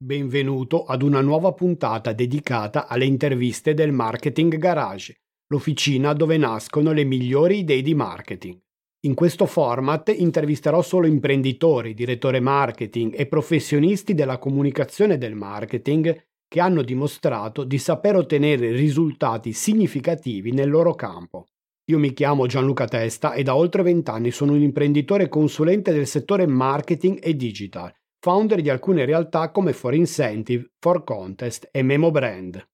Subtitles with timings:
[0.00, 7.02] Benvenuto ad una nuova puntata dedicata alle interviste del Marketing Garage, l'officina dove nascono le
[7.02, 8.56] migliori idee di marketing.
[9.06, 16.60] In questo format intervisterò solo imprenditori, direttori marketing e professionisti della comunicazione del marketing che
[16.60, 21.46] hanno dimostrato di saper ottenere risultati significativi nel loro campo.
[21.90, 26.46] Io mi chiamo Gianluca Testa e da oltre vent'anni sono un imprenditore consulente del settore
[26.46, 32.66] marketing e digital founder di alcune realtà come For Incentive, For Contest e Memo Brand.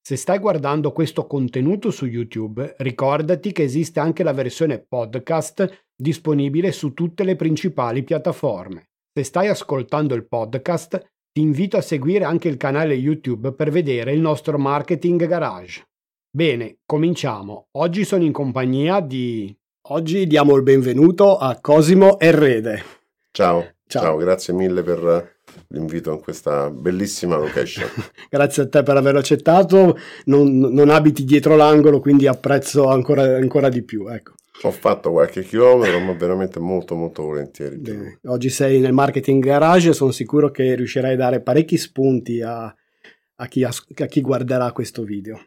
[0.00, 6.72] Se stai guardando questo contenuto su YouTube, ricordati che esiste anche la versione podcast disponibile
[6.72, 8.88] su tutte le principali piattaforme.
[9.12, 10.98] Se stai ascoltando il podcast,
[11.30, 15.86] ti invito a seguire anche il canale YouTube per vedere il nostro Marketing Garage.
[16.30, 17.68] Bene, cominciamo.
[17.72, 19.54] Oggi sono in compagnia di...
[19.90, 22.82] Oggi diamo il benvenuto a Cosimo Errede.
[23.30, 23.77] Ciao.
[23.88, 24.02] Ciao.
[24.02, 25.36] Ciao, grazie mille per
[25.68, 27.88] l'invito in questa bellissima location.
[28.28, 33.70] grazie a te per averlo accettato, non, non, abiti dietro l'angolo, quindi apprezzo ancora, ancora
[33.70, 34.06] di più.
[34.06, 34.34] Ecco.
[34.62, 37.78] Ho fatto qualche chilometro, ma veramente molto molto volentieri.
[37.78, 38.18] Bene.
[38.26, 43.46] Oggi sei nel marketing garage, sono sicuro che riuscirai a dare parecchi spunti a, a,
[43.46, 43.70] chi, a
[44.06, 45.40] chi guarderà questo video.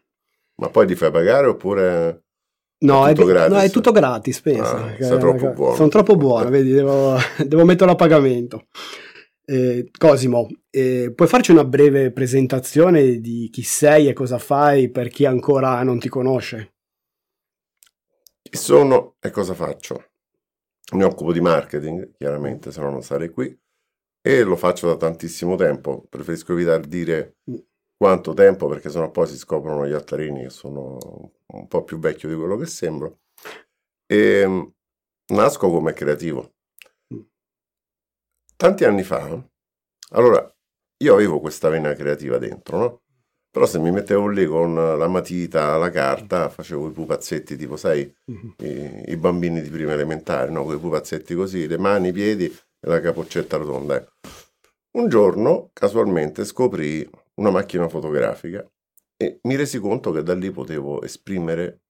[0.55, 2.23] Ma poi ti fai pagare oppure...
[2.84, 4.86] No è, è no, è, tutto gratis, pensa.
[4.86, 5.76] Ah, sei troppo buono.
[5.76, 7.16] Sono troppo buono, vedi, devo,
[7.46, 8.68] devo metterlo a pagamento.
[9.46, 15.10] Eh, Cosimo, eh, puoi farci una breve presentazione di chi sei e cosa fai per
[15.10, 16.73] chi ancora non ti conosce?
[18.42, 20.06] Chi sono e cosa faccio?
[20.94, 23.56] Mi occupo di marketing, chiaramente, se no non sarei qui,
[24.22, 26.06] e lo faccio da tantissimo tempo.
[26.10, 27.70] Preferisco evitare di dire mm
[28.02, 30.98] quanto tempo, perché sennò poi si scoprono gli altarini che sono
[31.46, 33.20] un po' più vecchio di quello che sembro.
[34.08, 34.74] E ehm,
[35.34, 36.56] nasco come creativo.
[38.56, 39.40] Tanti anni fa,
[40.14, 40.52] allora,
[40.98, 43.02] io avevo questa vena creativa dentro, no?
[43.52, 48.12] Però se mi mettevo lì con la matita, la carta, facevo i pupazzetti tipo, sai,
[48.32, 48.50] mm-hmm.
[48.58, 50.64] i, i, bambini di prima elementare, no?
[50.64, 54.04] Quei pupazzetti così, le mani, i piedi e la capoccetta rotonda.
[54.94, 57.08] Un giorno, casualmente, scoprì
[57.42, 58.66] una macchina fotografica
[59.18, 61.82] e mi resi conto che da lì potevo esprimere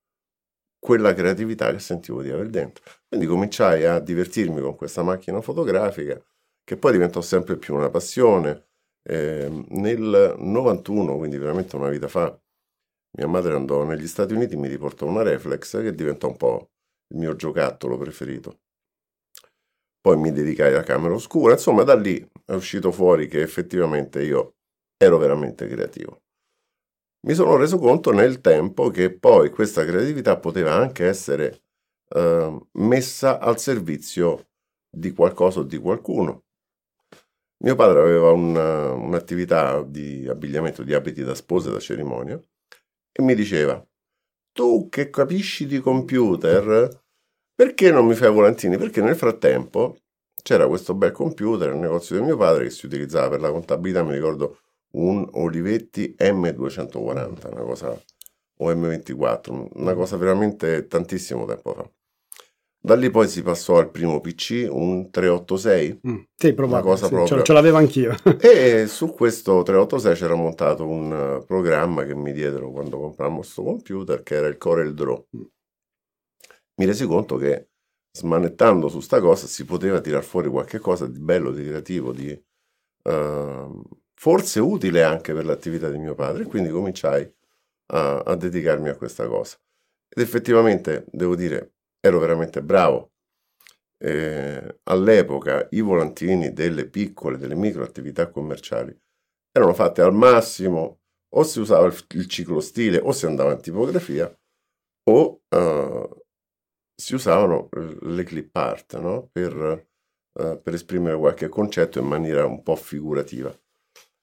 [0.80, 2.84] quella creatività che sentivo di avere dentro.
[3.08, 6.20] Quindi cominciai a divertirmi con questa macchina fotografica
[6.64, 8.68] che poi diventò sempre più una passione.
[9.04, 12.40] Eh, nel 91, quindi veramente una vita fa,
[13.18, 16.72] mia madre andò negli Stati Uniti e mi riportò una reflex che diventò un po'
[17.08, 18.60] il mio giocattolo preferito.
[20.00, 24.56] Poi mi dedicai alla camera oscura, insomma da lì è uscito fuori che effettivamente io
[25.04, 26.22] ero veramente creativo.
[27.26, 31.64] Mi sono reso conto nel tempo che poi questa creatività poteva anche essere
[32.10, 34.50] eh, messa al servizio
[34.90, 36.44] di qualcosa o di qualcuno.
[37.64, 42.40] Mio padre aveva una, un'attività di abbigliamento di abiti da sposa e da cerimonia
[43.12, 43.84] e mi diceva,
[44.52, 47.04] tu che capisci di computer,
[47.56, 48.78] perché non mi fai volantini?
[48.78, 49.98] Perché nel frattempo
[50.44, 54.04] c'era questo bel computer nel negozio di mio padre che si utilizzava per la contabilità,
[54.04, 54.58] mi ricordo
[54.91, 58.02] un Olivetti M240, una cosa,
[58.57, 61.90] o M24, una cosa veramente tantissimo tempo fa.
[62.84, 66.00] Da lì poi si passò al primo PC, un 386.
[66.07, 67.44] Mm, sì, una cosa sì, proprio.
[67.44, 68.16] Ce, l'avevo anch'io.
[68.41, 74.23] e su questo 386 c'era montato un programma che mi diedero quando comprammo questo computer,
[74.23, 75.28] che era il Corel Draw.
[75.38, 75.41] Mm.
[76.78, 77.69] Mi resi conto che
[78.12, 82.44] smanettando su sta cosa si poteva tirar fuori qualche cosa di bello, di creativo, di...
[83.03, 83.84] Uh,
[84.22, 87.28] forse utile anche per l'attività di mio padre, quindi cominciai
[87.88, 89.58] a, a dedicarmi a questa cosa.
[90.08, 93.14] Ed effettivamente, devo dire, ero veramente bravo.
[93.98, 98.96] Eh, all'epoca i volantini delle piccole, delle micro attività commerciali
[99.52, 101.02] erano fatte al massimo
[101.36, 104.32] o si usava il, il ciclo stile o si andava in tipografia
[105.09, 106.24] o uh,
[106.96, 107.70] si usavano
[108.02, 109.30] le clip art no?
[109.32, 109.56] per,
[110.40, 113.56] uh, per esprimere qualche concetto in maniera un po' figurativa.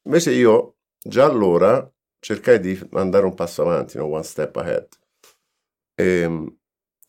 [0.09, 1.87] Invece io già allora
[2.19, 4.07] cercai di andare un passo avanti, no?
[4.07, 4.89] one step ahead,
[5.95, 6.59] e, ehm,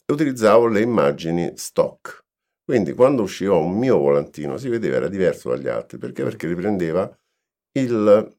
[0.06, 2.26] e utilizzavo le immagini stock.
[2.62, 6.24] Quindi quando usciva un mio volantino si vedeva era diverso dagli altri, perché?
[6.24, 7.10] Perché riprendeva
[7.78, 8.38] il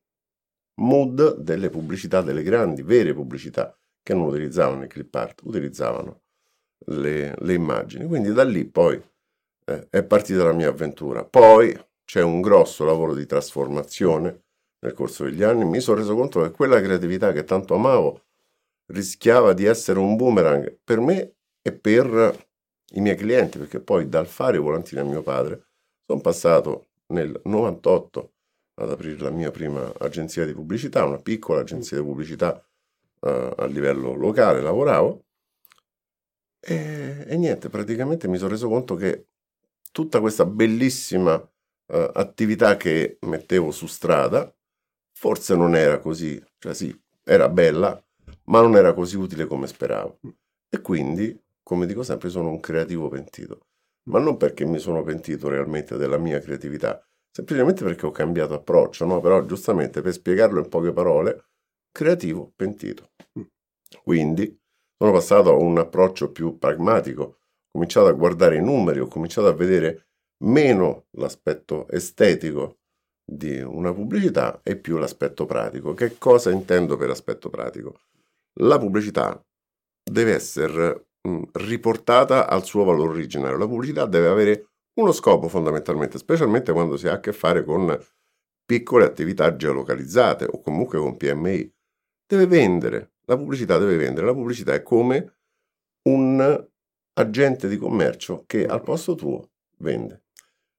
[0.82, 6.20] mood delle pubblicità, delle grandi, vere pubblicità, che non utilizzavano il clip art, utilizzavano
[6.88, 8.06] le, le immagini.
[8.06, 9.02] Quindi da lì poi
[9.64, 11.24] eh, è partita la mia avventura.
[11.24, 11.74] Poi
[12.04, 14.48] c'è un grosso lavoro di trasformazione
[14.80, 18.24] nel corso degli anni, mi sono reso conto che quella creatività che tanto amavo
[18.86, 22.48] rischiava di essere un boomerang per me e per
[22.92, 25.66] i miei clienti, perché poi dal fare i volantini a mio padre
[26.06, 28.32] sono passato nel 98
[28.74, 32.64] ad aprire la mia prima agenzia di pubblicità, una piccola agenzia di pubblicità
[33.20, 35.24] uh, a livello locale, lavoravo.
[36.58, 39.26] E, e, niente, praticamente mi sono reso conto che
[39.92, 44.52] tutta questa bellissima uh, attività che mettevo su strada
[45.20, 48.02] forse non era così, cioè sì, era bella,
[48.44, 50.18] ma non era così utile come speravo.
[50.66, 53.66] E quindi, come dico sempre, sono un creativo pentito.
[54.04, 59.04] Ma non perché mi sono pentito realmente della mia creatività, semplicemente perché ho cambiato approccio,
[59.04, 59.20] no?
[59.20, 61.48] Però giustamente per spiegarlo in poche parole,
[61.92, 63.10] creativo pentito.
[64.02, 64.58] Quindi
[64.96, 67.36] sono passato a un approccio più pragmatico, ho
[67.72, 70.06] cominciato a guardare i numeri, ho cominciato a vedere
[70.44, 72.79] meno l'aspetto estetico
[73.30, 75.94] di una pubblicità e più l'aspetto pratico.
[75.94, 78.00] Che cosa intendo per aspetto pratico?
[78.54, 79.40] La pubblicità
[80.02, 83.56] deve essere mh, riportata al suo valore originario.
[83.56, 87.96] La pubblicità deve avere uno scopo fondamentalmente, specialmente quando si ha a che fare con
[88.64, 91.72] piccole attività geolocalizzate o comunque con PMI.
[92.26, 95.36] Deve vendere, la pubblicità deve vendere, la pubblicità è come
[96.08, 96.68] un
[97.12, 100.24] agente di commercio che al posto tuo vende.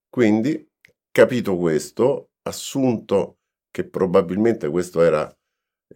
[0.09, 0.69] Quindi,
[1.12, 3.39] capito questo, assunto
[3.69, 5.33] che probabilmente questo era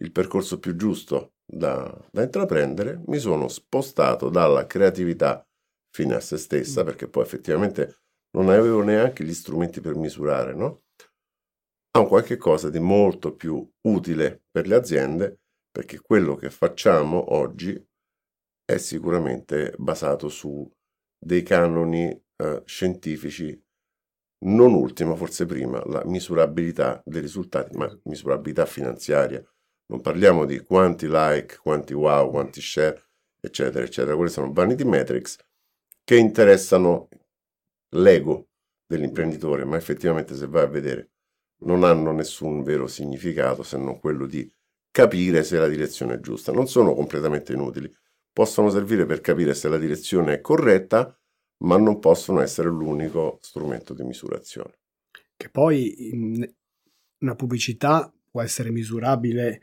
[0.00, 5.46] il percorso più giusto da, da intraprendere, mi sono spostato dalla creatività
[5.94, 6.84] fine a se stessa, mm.
[6.84, 8.00] perché poi effettivamente
[8.36, 10.82] non avevo neanche gli strumenti per misurare, no?
[11.92, 15.40] A un qualche cosa di molto più utile per le aziende,
[15.70, 17.82] perché quello che facciamo oggi
[18.64, 20.70] è sicuramente basato su
[21.18, 23.58] dei canoni eh, scientifici
[24.40, 29.42] non ultima, forse prima, la misurabilità dei risultati, ma misurabilità finanziaria.
[29.86, 33.02] Non parliamo di quanti like, quanti wow, quanti share,
[33.40, 34.16] eccetera, eccetera.
[34.16, 35.36] Quelle sono vanity metrics
[36.04, 37.08] che interessano
[37.90, 38.48] l'ego
[38.86, 41.10] dell'imprenditore, ma effettivamente se vai a vedere
[41.58, 44.50] non hanno nessun vero significato se non quello di
[44.90, 46.52] capire se la direzione è giusta.
[46.52, 47.90] Non sono completamente inutili,
[48.32, 51.15] possono servire per capire se la direzione è corretta,
[51.58, 54.78] ma non possono essere l'unico strumento di misurazione.
[55.36, 56.44] Che poi
[57.18, 59.60] una pubblicità può essere misurabile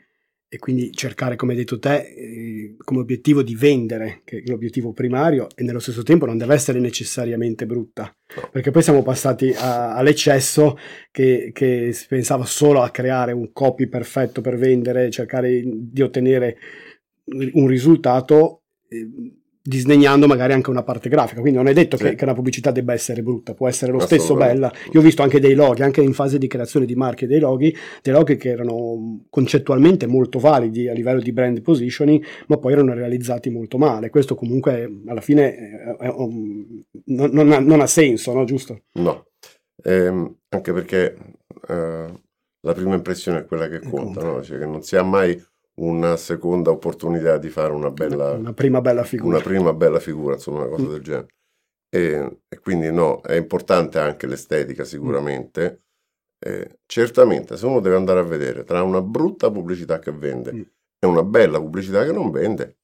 [0.54, 4.92] e quindi cercare, come hai detto te, eh, come obiettivo di vendere, che è l'obiettivo
[4.92, 8.16] primario, e nello stesso tempo non deve essere necessariamente brutta,
[8.52, 10.78] perché poi siamo passati a, all'eccesso
[11.10, 16.56] che, che si pensava solo a creare un copy perfetto per vendere, cercare di ottenere
[17.24, 18.62] un risultato.
[18.86, 19.10] Eh,
[19.66, 21.40] disdegnando magari anche una parte grafica.
[21.40, 22.04] Quindi non è detto sì.
[22.04, 24.70] che, che, una pubblicità debba essere brutta, può essere lo stesso bella.
[24.92, 27.74] Io ho visto anche dei loghi, anche in fase di creazione di marche dei loghi,
[28.02, 32.92] dei loghi che erano concettualmente molto validi a livello di brand positioning, ma poi erano
[32.92, 34.10] realizzati molto male.
[34.10, 38.44] Questo comunque alla fine è, è, è, non, non, ha, non, ha, senso, no?
[38.44, 38.82] Giusto?
[38.98, 39.28] No,
[39.82, 41.16] ehm, anche perché
[41.68, 42.12] eh,
[42.60, 44.22] la prima impressione è quella che conta, conta.
[44.24, 44.42] No?
[44.42, 45.42] Cioè che non si ha mai
[45.76, 50.34] una seconda opportunità di fare una bella una prima bella figura una prima bella figura
[50.34, 50.90] insomma una cosa mm.
[50.90, 51.26] del genere
[51.88, 55.82] e, e, quindi no è importante anche l'estetica sicuramente
[56.38, 60.62] eh, certamente se uno deve andare a vedere tra una brutta pubblicità che vende mm.
[61.00, 62.78] e una bella pubblicità che non vende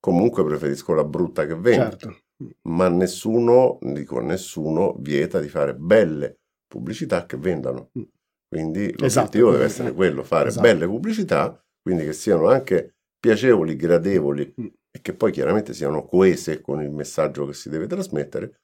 [0.00, 2.16] comunque preferisco la brutta che vende certo.
[2.62, 8.02] ma nessuno dico nessuno vieta di fare belle pubblicità che vendano mm.
[8.48, 9.50] quindi l'obiettivo esatto.
[9.52, 10.66] deve essere quello fare esatto.
[10.66, 14.66] belle pubblicità quindi che siano anche piacevoli, gradevoli mm.
[14.90, 18.60] e che poi chiaramente siano coese con il messaggio che si deve trasmettere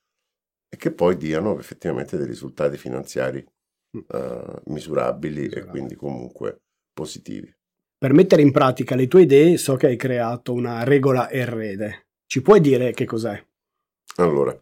[0.68, 3.44] e che poi diano effettivamente dei risultati finanziari
[3.90, 6.60] uh, misurabili e quindi comunque
[6.92, 7.52] positivi.
[7.96, 12.06] Per mettere in pratica le tue idee so che hai creato una regola errede.
[12.26, 13.42] Ci puoi dire che cos'è?
[14.16, 14.56] Allora,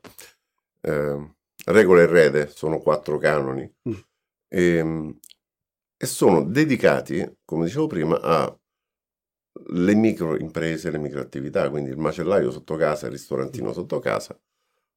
[0.81, 1.35] eh,
[1.67, 3.93] regole errede sono quattro canoni mm.
[4.49, 5.19] e, ehm,
[5.97, 13.07] e sono dedicati, come dicevo prima, alle microimprese, le microattività, quindi il macellaio sotto casa,
[13.07, 14.39] il ristorantino sotto casa,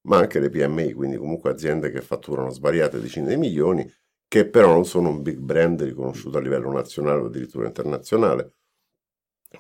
[0.08, 3.90] ma anche le PMI, quindi comunque aziende che fatturano svariate decine di milioni,
[4.28, 8.54] che però non sono un big brand riconosciuto a livello nazionale o addirittura internazionale.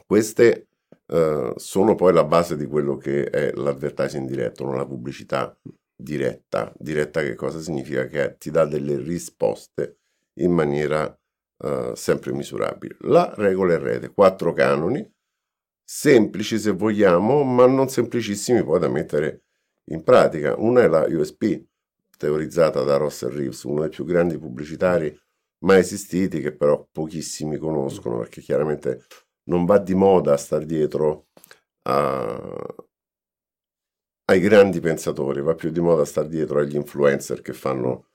[0.05, 0.67] Queste
[1.07, 5.57] uh, sono poi la base di quello che è l'advertising diretto, non la pubblicità
[5.95, 6.71] diretta.
[6.77, 8.05] Diretta che cosa significa?
[8.05, 9.97] Che ti dà delle risposte
[10.35, 11.18] in maniera
[11.59, 12.97] uh, sempre misurabile.
[13.01, 15.07] La regola è rete, quattro canoni,
[15.83, 19.43] semplici se vogliamo, ma non semplicissimi poi da mettere
[19.85, 20.55] in pratica.
[20.57, 21.63] Una è la USP,
[22.17, 25.17] teorizzata da Russell Reeves, uno dei più grandi pubblicitari
[25.59, 29.05] mai esistiti, che però pochissimi conoscono, perché chiaramente
[29.49, 31.27] non va di moda star dietro
[31.83, 32.85] a,
[34.25, 38.09] ai grandi pensatori, va più di moda star dietro agli influencer che fanno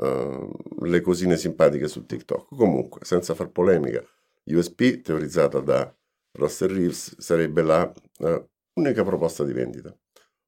[0.00, 2.54] uh, le cosine simpatiche su TikTok.
[2.54, 4.02] Comunque, senza far polemica,
[4.44, 5.94] USP, teorizzata da
[6.32, 9.96] Russell Reeves, sarebbe la uh, unica proposta di vendita,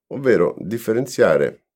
[0.08, 1.66] ovvero differenziare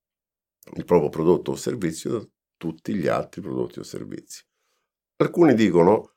[0.74, 4.44] il proprio prodotto o servizio da tutti gli altri prodotti o servizi.
[5.16, 6.14] Alcuni dicono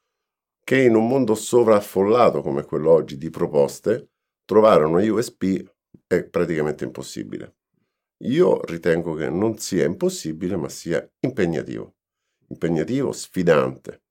[0.63, 4.11] che in un mondo sovraffollato come quello oggi di proposte,
[4.45, 5.63] trovare una USP
[6.07, 7.58] è praticamente impossibile.
[8.23, 11.95] Io ritengo che non sia impossibile, ma sia impegnativo.
[12.47, 14.03] Impegnativo, sfidante.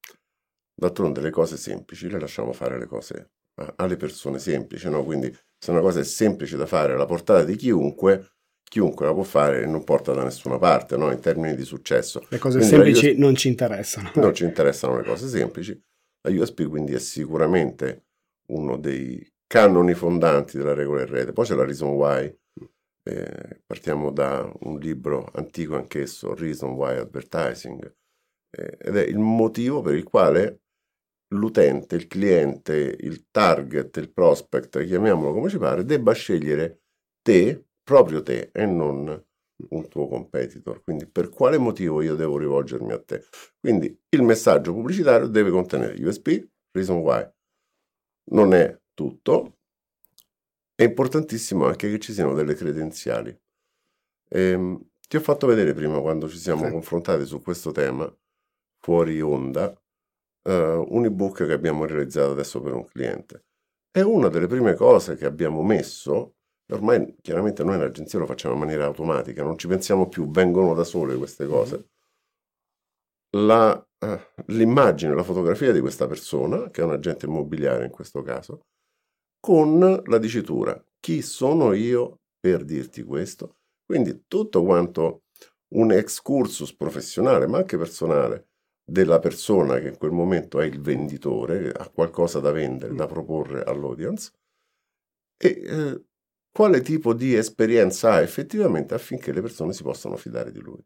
[0.75, 3.33] D'altronde le cose semplici le lasciamo fare le cose
[3.77, 5.05] alle persone semplici, no?
[5.05, 9.25] Quindi se una cosa è semplice da fare alla portata di chiunque, chiunque la può
[9.25, 11.11] fare e non porta da nessuna parte, no?
[11.11, 12.25] In termini di successo.
[12.29, 13.19] Le cose quindi semplici USB...
[13.19, 14.11] non ci interessano.
[14.15, 15.79] Non ci interessano le cose semplici.
[16.23, 18.07] La USB quindi è sicuramente
[18.53, 21.33] uno dei canoni fondanti della regola in rete.
[21.33, 22.33] Poi c'è la Reason Why,
[23.09, 27.97] eh, partiamo da un libro antico anch'esso, Reason Why Advertising,
[28.51, 30.61] eh, ed è il motivo per il quale
[31.35, 36.83] l'utente, il cliente, il target, il prospect, chiamiamolo come ci pare, debba scegliere
[37.23, 39.27] te, proprio te, e non
[39.71, 40.83] un tuo competitor.
[40.83, 43.25] Quindi per quale motivo io devo rivolgermi a te?
[43.59, 47.27] Quindi il messaggio pubblicitario deve contenere USP, Reason Why.
[48.31, 49.58] Non è tutto,
[50.79, 53.37] è importantissimo anche che ci siano delle credenziali.
[54.29, 56.71] Ehm, ti ho fatto vedere prima, quando ci siamo sì.
[56.71, 58.09] confrontati su questo tema,
[58.79, 59.71] fuori onda,
[60.45, 63.47] uh, un ebook che abbiamo realizzato adesso per un cliente.
[63.91, 66.37] È una delle prime cose che abbiamo messo,
[66.71, 70.75] ormai chiaramente noi in agenzia lo facciamo in maniera automatica, non ci pensiamo più, vengono
[70.75, 71.53] da sole queste mm-hmm.
[71.53, 71.89] cose.
[73.31, 74.21] La, uh,
[74.53, 78.67] l'immagine, la fotografia di questa persona, che è un agente immobiliare in questo caso,
[79.41, 83.57] con la dicitura chi sono io per dirti questo?
[83.85, 85.23] Quindi tutto quanto
[85.75, 88.49] un excursus professionale, ma anche personale,
[88.85, 93.63] della persona che in quel momento è il venditore, ha qualcosa da vendere, da proporre
[93.63, 94.33] all'audience,
[95.37, 96.05] e eh,
[96.51, 100.83] quale tipo di esperienza ha effettivamente affinché le persone si possano fidare di lui.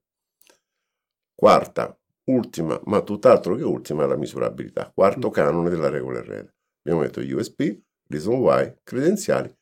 [1.35, 4.91] Quarta, ultima, ma tutt'altro che ultima, è la misurabilità.
[4.93, 6.55] Quarto canone della regola rete.
[6.85, 9.55] Abbiamo detto USP, reason why, credenziali,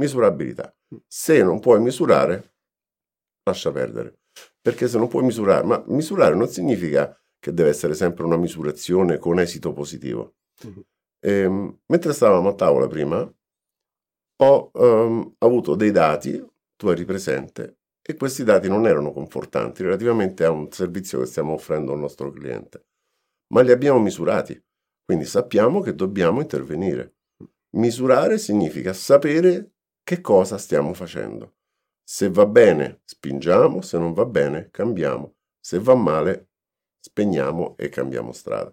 [0.00, 0.74] misurabilità.
[1.06, 2.54] Se non puoi misurare,
[3.44, 4.20] lascia perdere.
[4.60, 9.18] Perché se non puoi misurare, ma misurare non significa che deve essere sempre una misurazione
[9.18, 10.36] con esito positivo.
[11.20, 13.34] E, ehm, mentre stavamo a tavola prima,
[14.38, 16.44] ho um, avuto dei dati,
[16.76, 21.54] tu eri presente, e questi dati non erano confortanti relativamente a un servizio che stiamo
[21.54, 22.86] offrendo al nostro cliente,
[23.52, 24.62] ma li abbiamo misurati,
[25.04, 27.15] quindi sappiamo che dobbiamo intervenire.
[27.70, 31.56] Misurare significa sapere che cosa stiamo facendo.
[32.02, 35.34] Se va bene, spingiamo, se non va bene, cambiamo.
[35.60, 36.50] Se va male,
[37.00, 38.72] spegniamo e cambiamo strada.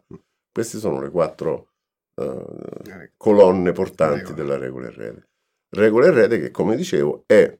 [0.51, 1.71] Queste sono le quattro
[2.15, 5.29] uh, colonne portanti della regola in rete.
[5.69, 7.59] Regola rete che, come dicevo, è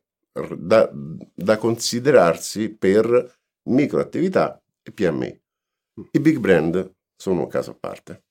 [0.58, 0.92] da,
[1.34, 5.42] da considerarsi per microattività e PMI.
[6.12, 8.24] I big brand sono un caso a parte.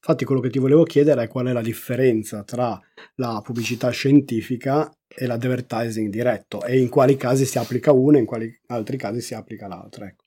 [0.00, 2.80] Infatti quello che ti volevo chiedere è qual è la differenza tra
[3.16, 8.26] la pubblicità scientifica e l'advertising diretto e in quali casi si applica una e in
[8.26, 10.06] quali altri casi si applica l'altra.
[10.06, 10.24] Ecco.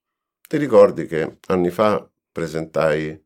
[0.48, 3.18] Ti ricordi che anni fa presentai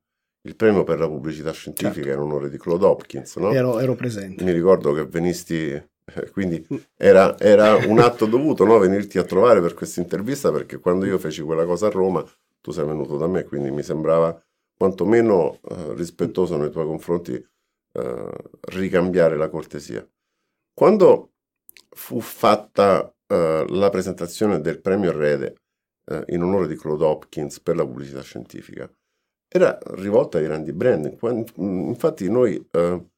[0.45, 2.21] il premio per la pubblicità scientifica certo.
[2.21, 3.51] in onore di Claude Hopkins, no?
[3.51, 4.43] Ero, ero presente.
[4.43, 6.77] Mi ricordo che venisti, eh, quindi mm.
[6.95, 8.77] era, era un atto dovuto no?
[8.77, 12.23] venirti a trovare per questa intervista perché quando io feci quella cosa a Roma
[12.61, 14.39] tu sei venuto da me, quindi mi sembrava
[14.77, 18.31] quantomeno eh, rispettoso nei tuoi confronti eh,
[18.73, 20.07] ricambiare la cortesia.
[20.73, 21.31] Quando
[21.89, 25.55] fu fatta eh, la presentazione del premio Rede
[26.11, 28.91] eh, in onore di Claude Hopkins per la pubblicità scientifica,
[29.47, 31.17] era rivolta ai grandi brand.
[31.55, 33.09] Infatti noi eh,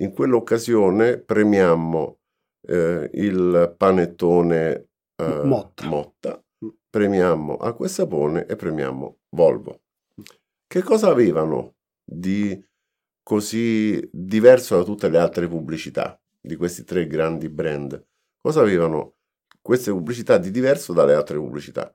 [0.00, 2.18] in quell'occasione premiammo
[2.66, 4.84] eh, il panettone
[5.18, 5.84] Motta.
[5.86, 6.44] Motta,
[6.88, 9.80] premiammo Acqua e Sapone e premiammo Volvo.
[10.70, 12.62] Che cosa avevano di
[13.22, 18.06] così diverso da tutte le altre pubblicità di questi tre grandi brand?
[18.38, 19.14] Cosa avevano
[19.62, 21.90] queste pubblicità di diverso dalle altre pubblicità?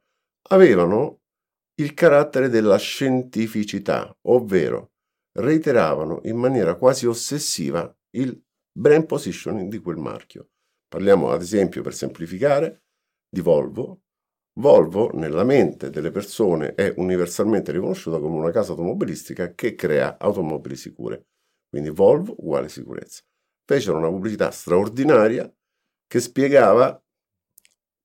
[0.49, 1.21] Avevano
[1.75, 4.93] il carattere della scientificità, ovvero
[5.33, 10.49] reiteravano in maniera quasi ossessiva il brand positioning di quel marchio.
[10.87, 12.85] Parliamo ad esempio, per semplificare,
[13.29, 14.02] di Volvo,
[14.55, 20.75] Volvo nella mente delle persone è universalmente riconosciuta come una casa automobilistica che crea automobili
[20.75, 21.25] sicure.
[21.67, 23.23] Quindi Volvo uguale sicurezza.
[23.65, 25.51] Fecero una pubblicità straordinaria
[26.05, 27.01] che spiegava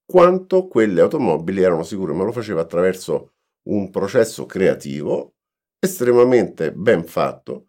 [0.06, 3.34] quanto quelle automobili erano sicure, ma lo faceva attraverso
[3.68, 5.34] un processo creativo
[5.78, 7.66] estremamente ben fatto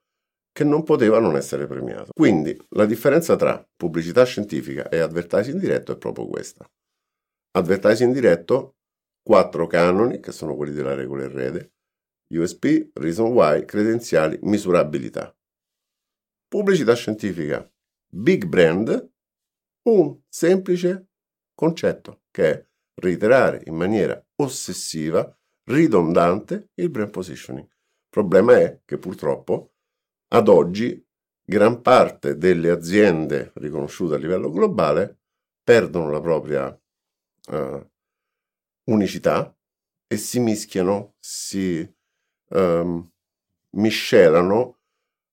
[0.54, 2.12] che non poteva non essere premiato.
[2.14, 6.66] Quindi la differenza tra pubblicità scientifica e advertising diretto è proprio questa.
[7.60, 8.78] Advertising diretto,
[9.22, 11.74] quattro canoni, che sono quelli della regola in rete,
[12.34, 15.36] USP, reason why, credenziali, misurabilità.
[16.48, 17.70] Pubblicità scientifica,
[18.08, 19.12] big brand,
[19.90, 21.10] un semplice
[21.54, 22.68] concetto che è
[23.02, 27.66] reiterare in maniera ossessiva, ridondante il brand positioning.
[27.66, 29.74] Il problema è che purtroppo
[30.30, 31.06] ad oggi
[31.44, 35.20] gran parte delle aziende riconosciute a livello globale
[35.62, 36.80] perdono la propria
[37.48, 37.90] uh,
[38.92, 39.56] unicità
[40.08, 41.88] e si mischiano, si
[42.50, 43.10] um,
[43.78, 44.80] miscelano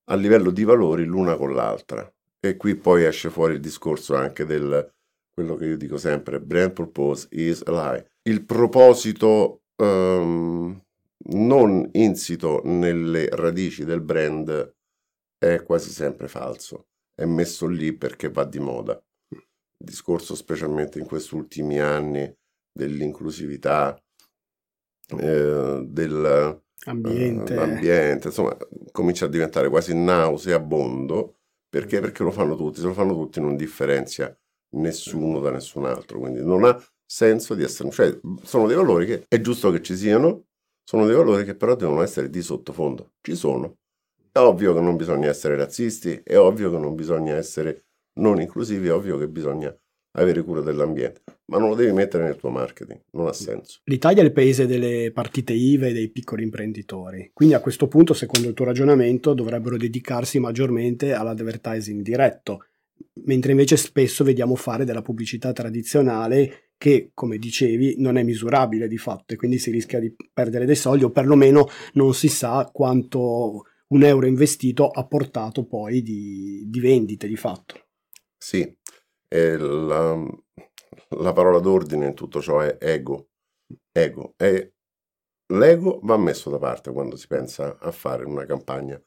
[0.09, 2.11] a livello di valori l'una con l'altra.
[2.39, 4.95] E qui poi esce fuori il discorso anche del
[5.33, 8.13] quello che io dico sempre, brand purpose is a lie.
[8.23, 10.83] Il proposito um,
[11.29, 14.75] non insito nelle radici del brand
[15.39, 18.99] è quasi sempre falso, è messo lì perché va di moda.
[19.87, 22.29] Discorso specialmente in questi ultimi anni
[22.73, 23.97] dell'inclusività,
[25.17, 28.57] eh, dell'ambiente, uh, insomma,
[28.91, 31.37] comincia a diventare quasi nauseabondo.
[31.69, 32.01] Perché?
[32.01, 34.37] Perché lo fanno tutti, se lo fanno tutti non differenzia
[34.71, 39.25] nessuno da nessun altro, quindi non ha senso di essere, cioè sono dei valori che
[39.29, 40.47] è giusto che ci siano,
[40.83, 43.77] sono dei valori che però devono essere di sottofondo, ci sono.
[44.33, 47.86] È ovvio che non bisogna essere razzisti, è ovvio che non bisogna essere
[48.17, 49.75] non inclusivi, è ovvio che bisogna
[50.19, 53.81] avere cura dell'ambiente, ma non lo devi mettere nel tuo marketing, non ha senso.
[53.85, 58.15] L'Italia è il paese delle partite IVA e dei piccoli imprenditori, quindi a questo punto,
[58.15, 62.65] secondo il tuo ragionamento, dovrebbero dedicarsi maggiormente all'advertising diretto,
[63.25, 68.99] mentre invece spesso vediamo fare della pubblicità tradizionale che, come dicevi, non è misurabile di
[68.99, 73.65] fatto e quindi si rischia di perdere dei soldi o perlomeno non si sa quanto
[73.89, 77.86] un euro investito ha portato poi di, di vendite di fatto.
[78.39, 78.77] Sì,
[79.29, 80.17] la,
[81.11, 83.29] la, parola d'ordine in tutto ciò è ego.
[83.93, 84.35] Ego.
[84.37, 84.75] E
[85.53, 89.01] l'ego va messo da parte quando si pensa a fare una campagna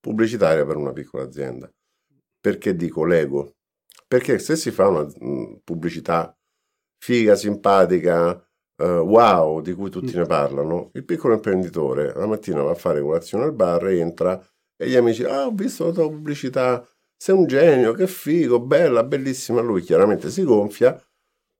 [0.00, 1.70] pubblicitaria per una piccola azienda.
[2.40, 3.56] Perché dico l'ego?
[4.06, 6.36] Perché se si fa una mm, pubblicità
[6.98, 8.32] figa, simpatica,
[8.82, 13.00] uh, wow, di cui tutti ne parlano, il piccolo imprenditore la mattina va a fare
[13.00, 14.40] colazione al bar, entra
[14.76, 16.86] e gli amici, ah, ho visto la tua pubblicità,
[17.24, 19.62] sei un genio, che figo, bella, bellissima.
[19.62, 20.94] Lui chiaramente si gonfia,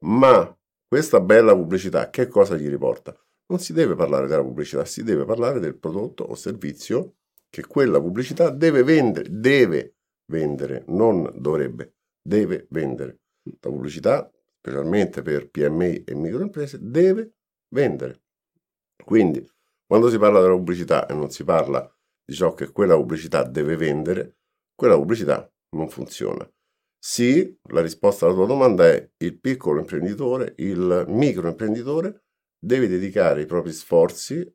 [0.05, 0.55] ma
[0.87, 3.19] questa bella pubblicità che cosa gli riporta?
[3.47, 7.15] Non si deve parlare della pubblicità, si deve parlare del prodotto o servizio
[7.49, 9.95] che quella pubblicità deve vendere, deve
[10.31, 13.21] vendere, non dovrebbe, deve vendere.
[13.45, 17.37] La pubblicità, specialmente per PMI e microimprese, deve
[17.75, 18.21] vendere.
[19.03, 19.43] Quindi,
[19.87, 21.91] quando si parla della pubblicità e non si parla
[22.23, 24.37] di ciò che quella pubblicità deve vendere,
[24.75, 26.49] quella pubblicità non funziona.
[26.99, 32.25] Sì, la risposta alla tua domanda è il piccolo imprenditore, il microimprenditore
[32.59, 34.51] deve dedicare i propri sforzi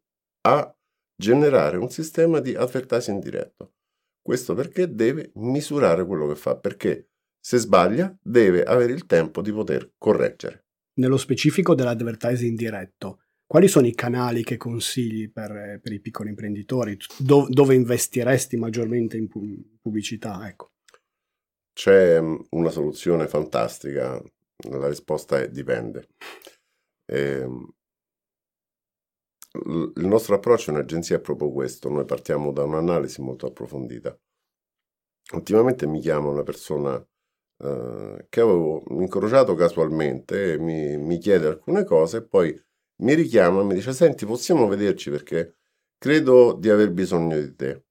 [0.47, 0.75] a
[1.15, 3.73] generare un sistema di advertising diretto.
[4.19, 9.51] Questo perché deve misurare quello che fa, perché se sbaglia deve avere il tempo di
[9.51, 10.65] poter correggere.
[10.99, 16.97] Nello specifico dell'advertising diretto, quali sono i canali che consigli per, per i piccoli imprenditori?
[17.17, 19.27] Do, dove investiresti maggiormente in
[19.81, 20.47] pubblicità?
[20.47, 20.71] Ecco.
[21.79, 24.21] C'è mm, una soluzione fantastica,
[24.69, 26.09] la risposta è dipende.
[27.05, 27.73] Ehm,
[29.95, 34.19] il nostro approccio in agenzia è proprio questo, noi partiamo da un'analisi molto approfondita.
[35.33, 36.95] Ultimamente mi chiama una persona
[37.59, 42.59] eh, che avevo incrociato casualmente, mi, mi chiede alcune cose e poi
[43.03, 45.57] mi richiama e mi dice senti possiamo vederci perché
[45.97, 47.85] credo di aver bisogno di te.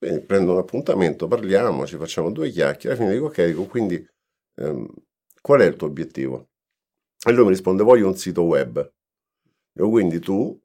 [0.00, 4.02] Quindi prendo un appuntamento, parliamo, ci facciamo due chiacchiere, alla fine dico ok, dico quindi
[4.54, 4.88] ehm,
[5.42, 6.48] qual è il tuo obiettivo?
[7.22, 8.90] E lui mi risponde voglio un sito web.
[9.72, 10.58] Dico quindi tu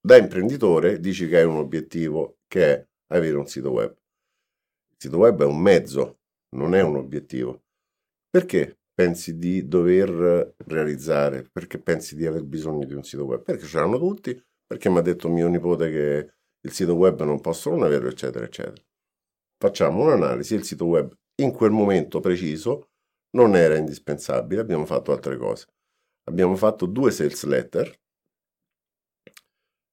[0.00, 3.90] da imprenditore dici che hai un obiettivo che è avere un sito web.
[3.90, 6.20] Il sito web è un mezzo,
[6.56, 7.64] non è un obiettivo.
[8.30, 11.50] Perché pensi di dover realizzare?
[11.52, 13.42] Perché pensi di aver bisogno di un sito web?
[13.42, 16.35] Perché ce l'hanno tutti, perché mi ha detto mio nipote che
[16.66, 18.82] il sito web non posso non averlo, eccetera, eccetera.
[19.56, 22.90] Facciamo un'analisi, il sito web in quel momento preciso
[23.36, 25.66] non era indispensabile, abbiamo fatto altre cose.
[26.28, 28.00] Abbiamo fatto due sales letter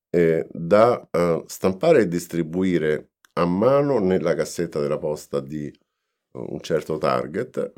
[0.09, 5.71] eh, da uh, stampare e distribuire a mano nella cassetta della posta di
[6.33, 7.71] uh, un certo target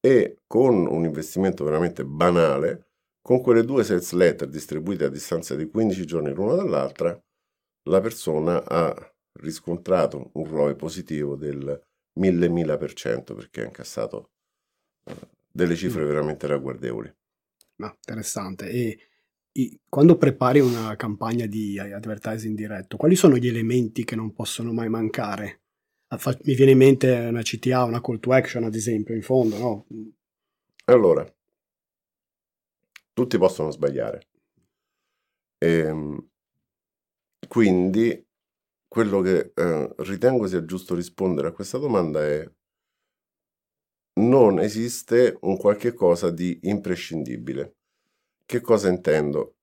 [0.00, 2.90] e con un investimento veramente banale
[3.22, 7.18] con quelle due sales letter distribuite a distanza di 15 giorni l'una dall'altra,
[7.84, 11.80] la persona ha riscontrato un ROI positivo del
[12.18, 14.30] 1000-1000% perché ha incassato
[15.04, 15.14] eh,
[15.50, 16.06] delle cifre mm.
[16.06, 17.14] veramente ragguardevoli.
[17.76, 18.68] Ma interessante.
[18.68, 18.98] E
[19.52, 24.72] i, quando prepari una campagna di advertising diretto, quali sono gli elementi che non possono
[24.72, 25.62] mai mancare?
[26.42, 29.86] Mi viene in mente una CTA, una call to action, ad esempio, in fondo, no?
[30.86, 31.24] Allora,
[33.12, 34.26] tutti possono sbagliare.
[35.56, 36.29] E, ehm,
[37.50, 38.24] quindi
[38.86, 42.48] quello che eh, ritengo sia giusto rispondere a questa domanda è
[44.20, 47.78] non esiste un qualche cosa di imprescindibile.
[48.46, 49.56] Che cosa intendo?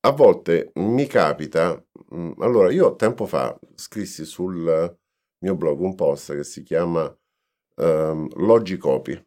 [0.00, 1.82] A volte mi capita,
[2.14, 4.98] mm, allora io tempo fa scrissi sul
[5.38, 7.04] mio blog un post che si chiama
[7.76, 9.18] um, Logicopy.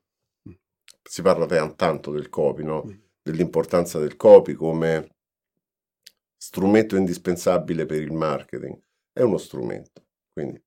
[1.02, 2.84] Si parla tanto del copy, no?
[2.86, 2.92] Mm.
[3.24, 5.17] dell'importanza del copy come
[6.38, 8.80] strumento indispensabile per il marketing.
[9.12, 10.64] È uno strumento, quindi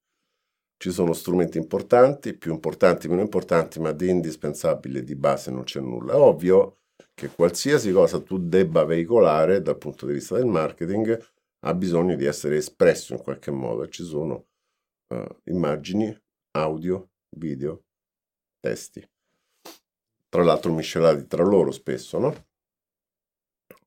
[0.76, 5.78] ci sono strumenti importanti, più importanti, meno importanti, ma di indispensabile di base non c'è
[5.80, 6.14] nulla.
[6.14, 6.78] È ovvio
[7.14, 11.18] che qualsiasi cosa tu debba veicolare dal punto di vista del marketing
[11.66, 14.46] ha bisogno di essere espresso in qualche modo ci sono
[15.14, 16.18] uh, immagini,
[16.52, 17.84] audio, video,
[18.58, 19.06] testi.
[20.28, 22.48] Tra l'altro miscelati tra loro spesso, no?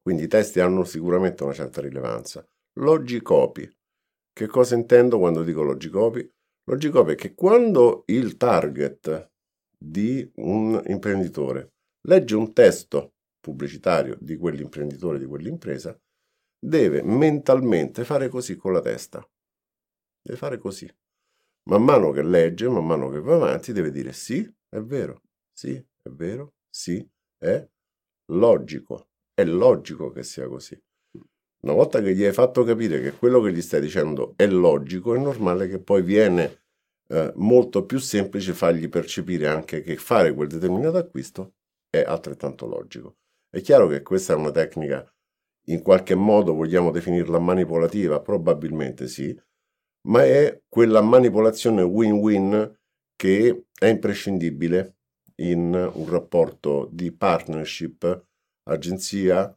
[0.04, 2.46] Quindi i testi hanno sicuramente una certa rilevanza.
[2.80, 3.68] Logicopy.
[4.34, 6.30] Che cosa intendo quando dico logicopy?
[6.66, 9.32] Logicopy è che quando il target
[9.78, 11.76] di un imprenditore
[12.08, 15.98] legge un testo pubblicitario di quell'imprenditore, di quell'impresa,
[16.60, 19.26] deve mentalmente fare così con la testa.
[20.22, 20.90] Deve fare così.
[21.70, 25.22] Man mano che legge, man mano che va avanti, deve dire sì, è vero,
[25.54, 27.06] sì, è vero, sì,
[27.38, 27.66] è
[28.32, 29.08] logico.
[29.36, 30.80] È logico che sia così.
[31.62, 35.16] Una volta che gli hai fatto capire che quello che gli stai dicendo è logico,
[35.16, 36.66] è normale che poi viene
[37.08, 41.56] eh, molto più semplice fargli percepire anche che fare quel determinato acquisto
[41.90, 43.18] è altrettanto logico.
[43.50, 45.04] È chiaro che questa è una tecnica,
[45.68, 49.36] in qualche modo vogliamo definirla manipolativa, probabilmente sì,
[50.08, 52.80] ma è quella manipolazione win-win
[53.16, 54.98] che è imprescindibile
[55.36, 58.28] in un rapporto di partnership
[58.64, 59.56] agenzia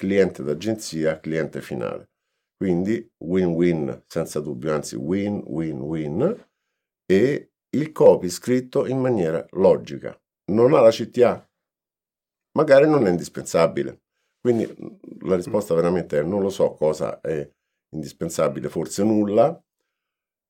[0.00, 2.08] cliente d'agenzia, cliente finale.
[2.56, 6.46] Quindi win-win senza dubbio, anzi win-win-win
[7.06, 10.18] e il copy scritto in maniera logica.
[10.52, 11.46] Non ha la CTA?
[12.52, 14.02] Magari non è indispensabile.
[14.40, 14.66] Quindi
[15.20, 17.48] la risposta veramente è non lo so cosa è
[17.94, 19.62] indispensabile, forse nulla.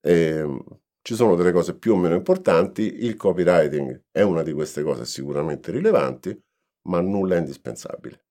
[0.01, 0.65] E, ehm,
[1.03, 5.05] ci sono delle cose più o meno importanti, il copywriting è una di queste cose
[5.07, 6.41] sicuramente rilevanti,
[6.83, 8.25] ma nulla è indispensabile.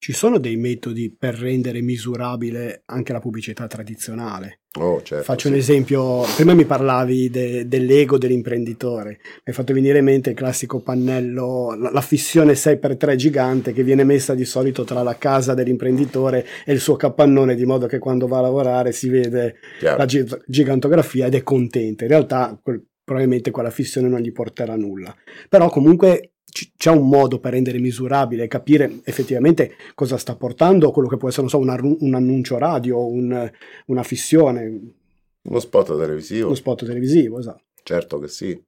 [0.00, 4.60] Ci sono dei metodi per rendere misurabile anche la pubblicità tradizionale?
[4.78, 5.52] Oh, certo, Faccio sì.
[5.52, 10.36] un esempio, prima mi parlavi de, dell'ego dell'imprenditore, mi hai fatto venire in mente il
[10.36, 15.54] classico pannello, la, la fissione 6x3 gigante che viene messa di solito tra la casa
[15.54, 19.96] dell'imprenditore e il suo capannone di modo che quando va a lavorare si vede Chiaro.
[19.98, 22.04] la gi- gigantografia ed è contento.
[22.04, 25.12] In realtà quel, probabilmente quella fissione non gli porterà nulla.
[25.48, 26.34] Però comunque
[26.76, 31.28] c'è un modo per rendere misurabile e capire effettivamente cosa sta portando quello che può
[31.28, 33.50] essere, non so, un, un annuncio radio, un,
[33.86, 34.94] una fissione.
[35.42, 36.46] Uno spot televisivo.
[36.46, 37.64] Uno spot televisivo, esatto.
[37.82, 38.62] Certo che sì.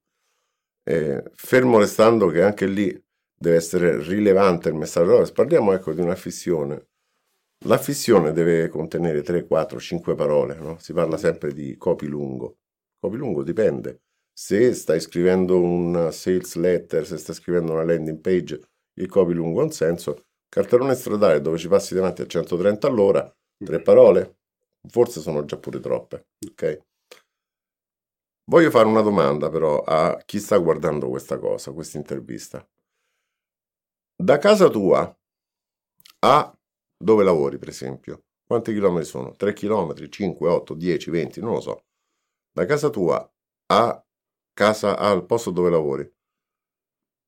[0.83, 2.99] Eh, fermo restando che anche lì
[3.37, 5.11] deve essere rilevante il messaggio.
[5.11, 6.87] Allora, parliamo ecco di una fissione.
[7.65, 10.77] La fissione deve contenere 3, 4, 5 parole, no?
[10.79, 12.57] si parla sempre di copy lungo.
[12.99, 14.00] Copy lungo dipende
[14.33, 18.59] se stai scrivendo un sales letter, se stai scrivendo una landing page,
[18.95, 20.25] il copy lungo ha un senso.
[20.49, 23.83] Cartellone stradale dove ci passi davanti a 130 all'ora, tre mm.
[23.83, 24.37] parole,
[24.87, 26.27] forse sono già pure troppe.
[26.49, 26.81] Ok?
[28.45, 32.67] Voglio fare una domanda però a chi sta guardando questa cosa, questa intervista.
[34.15, 35.17] Da casa tua
[36.23, 36.59] a
[36.97, 39.31] dove lavori, per esempio, quanti chilometri sono?
[39.31, 41.85] 3 chilometri, 5, 8, 10, 20, non lo so.
[42.51, 43.31] Da casa tua
[43.67, 44.05] a
[44.53, 46.11] casa al posto dove lavori.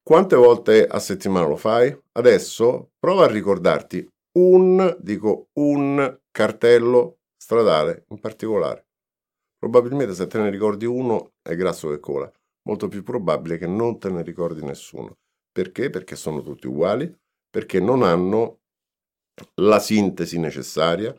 [0.02, 1.98] Quante volte a settimana lo fai?
[2.14, 4.06] Adesso prova a ricordarti
[4.38, 8.88] un, dico un cartello stradale in particolare.
[9.58, 12.30] Probabilmente se te ne ricordi uno è grasso che cola.
[12.68, 15.18] Molto più probabile che non te ne ricordi nessuno.
[15.52, 15.90] Perché?
[15.90, 17.14] Perché sono tutti uguali,
[17.50, 18.60] perché non hanno
[19.62, 21.16] la sintesi necessaria,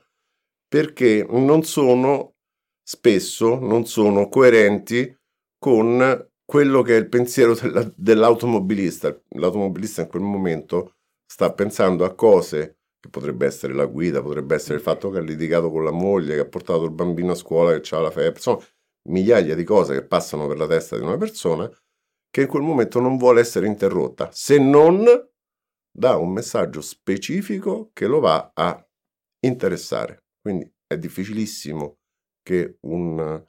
[0.68, 2.34] perché non sono
[2.86, 5.16] spesso non sono coerenti
[5.64, 9.18] con quello che è il pensiero della, dell'automobilista.
[9.36, 14.74] L'automobilista in quel momento sta pensando a cose che potrebbe essere la guida, potrebbe essere
[14.74, 17.80] il fatto che ha litigato con la moglie, che ha portato il bambino a scuola,
[17.80, 18.62] che ha la febbre, insomma,
[19.08, 21.66] migliaia di cose che passano per la testa di una persona
[22.28, 25.06] che in quel momento non vuole essere interrotta, se non
[25.90, 28.86] da un messaggio specifico che lo va a
[29.46, 30.24] interessare.
[30.42, 32.00] Quindi è difficilissimo
[32.42, 33.42] che un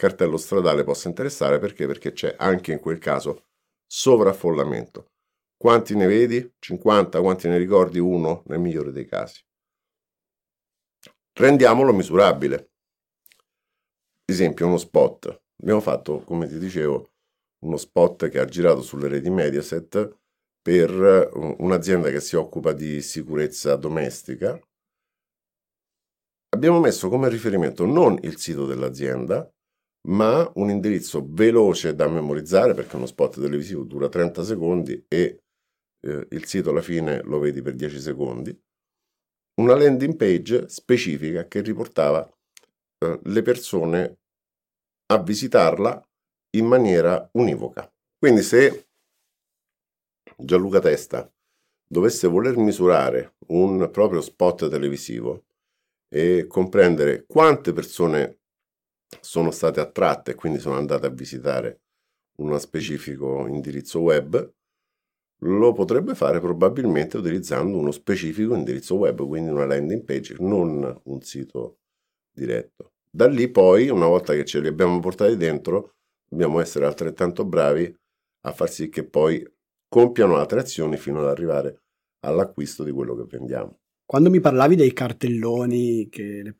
[0.00, 1.86] cartello stradale possa interessare perché?
[1.86, 3.48] Perché c'è anche in quel caso
[3.86, 5.10] sovraffollamento.
[5.58, 6.54] Quanti ne vedi?
[6.58, 7.98] 50, quanti ne ricordi?
[7.98, 9.44] Uno nel migliore dei casi.
[11.34, 12.70] Rendiamolo misurabile.
[14.24, 15.42] Esempio, uno spot.
[15.60, 17.10] Abbiamo fatto, come ti dicevo,
[17.66, 20.16] uno spot che ha girato sulle reti Mediaset
[20.62, 24.58] per un'azienda che si occupa di sicurezza domestica.
[26.54, 29.46] Abbiamo messo come riferimento non il sito dell'azienda,
[30.08, 35.42] ma un indirizzo veloce da memorizzare perché uno spot televisivo dura 30 secondi e
[36.00, 38.58] eh, il sito alla fine lo vedi per 10 secondi,
[39.60, 42.26] una landing page specifica che riportava
[42.98, 44.18] eh, le persone
[45.12, 46.08] a visitarla
[46.56, 47.92] in maniera univoca.
[48.18, 48.88] Quindi se
[50.36, 51.30] Gianluca Testa
[51.86, 55.44] dovesse voler misurare un proprio spot televisivo
[56.08, 58.39] e comprendere quante persone
[59.20, 61.80] sono state attratte e quindi sono andate a visitare
[62.36, 64.52] uno specifico indirizzo web,
[65.42, 71.20] lo potrebbe fare probabilmente utilizzando uno specifico indirizzo web, quindi una landing page, non un
[71.22, 71.78] sito
[72.30, 72.92] diretto.
[73.10, 75.94] Da lì poi, una volta che ce li abbiamo portati dentro,
[76.28, 77.92] dobbiamo essere altrettanto bravi
[78.42, 79.44] a far sì che poi
[79.88, 81.82] compiano altre azioni fino ad arrivare
[82.20, 83.78] all'acquisto di quello che vendiamo.
[84.04, 86.54] Quando mi parlavi dei cartelloni che,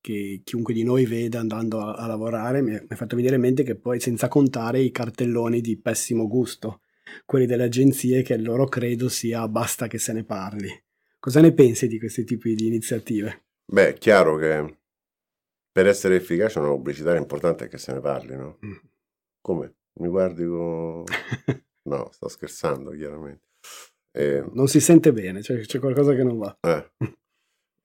[0.00, 3.62] che chiunque di noi vede andando a, a lavorare, mi hai fatto venire in mente
[3.62, 6.80] che poi senza contare i cartelloni di pessimo gusto
[7.24, 10.68] quelli delle agenzie che il loro credo sia basta che se ne parli.
[11.18, 13.44] Cosa ne pensi di questi tipi di iniziative?
[13.66, 14.78] Beh, è chiaro che
[15.70, 18.58] per essere efficace una pubblicità è importante che se ne parli, no?
[18.64, 18.76] Mm.
[19.40, 19.74] Come?
[20.00, 21.04] Mi guardi con...
[21.84, 23.42] no, sto scherzando, chiaramente.
[24.12, 26.58] Eh, non si sente bene, cioè c'è qualcosa che non va.
[26.62, 26.90] Eh,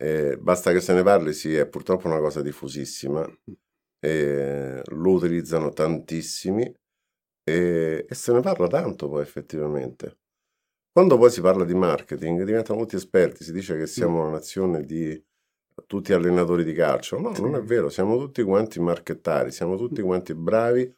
[0.06, 3.22] eh, basta che se ne parli, sì, è purtroppo una cosa diffusissima.
[3.50, 3.54] Mm.
[4.88, 6.72] lo utilizzano tantissimi
[7.44, 10.20] e, e se ne parla tanto poi effettivamente.
[10.92, 14.86] Quando poi si parla di marketing diventano molti esperti, si dice che siamo una nazione
[14.86, 15.22] di
[15.86, 17.20] tutti allenatori di calcio.
[17.20, 20.90] No, non è vero, siamo tutti quanti marchettari, siamo tutti quanti bravi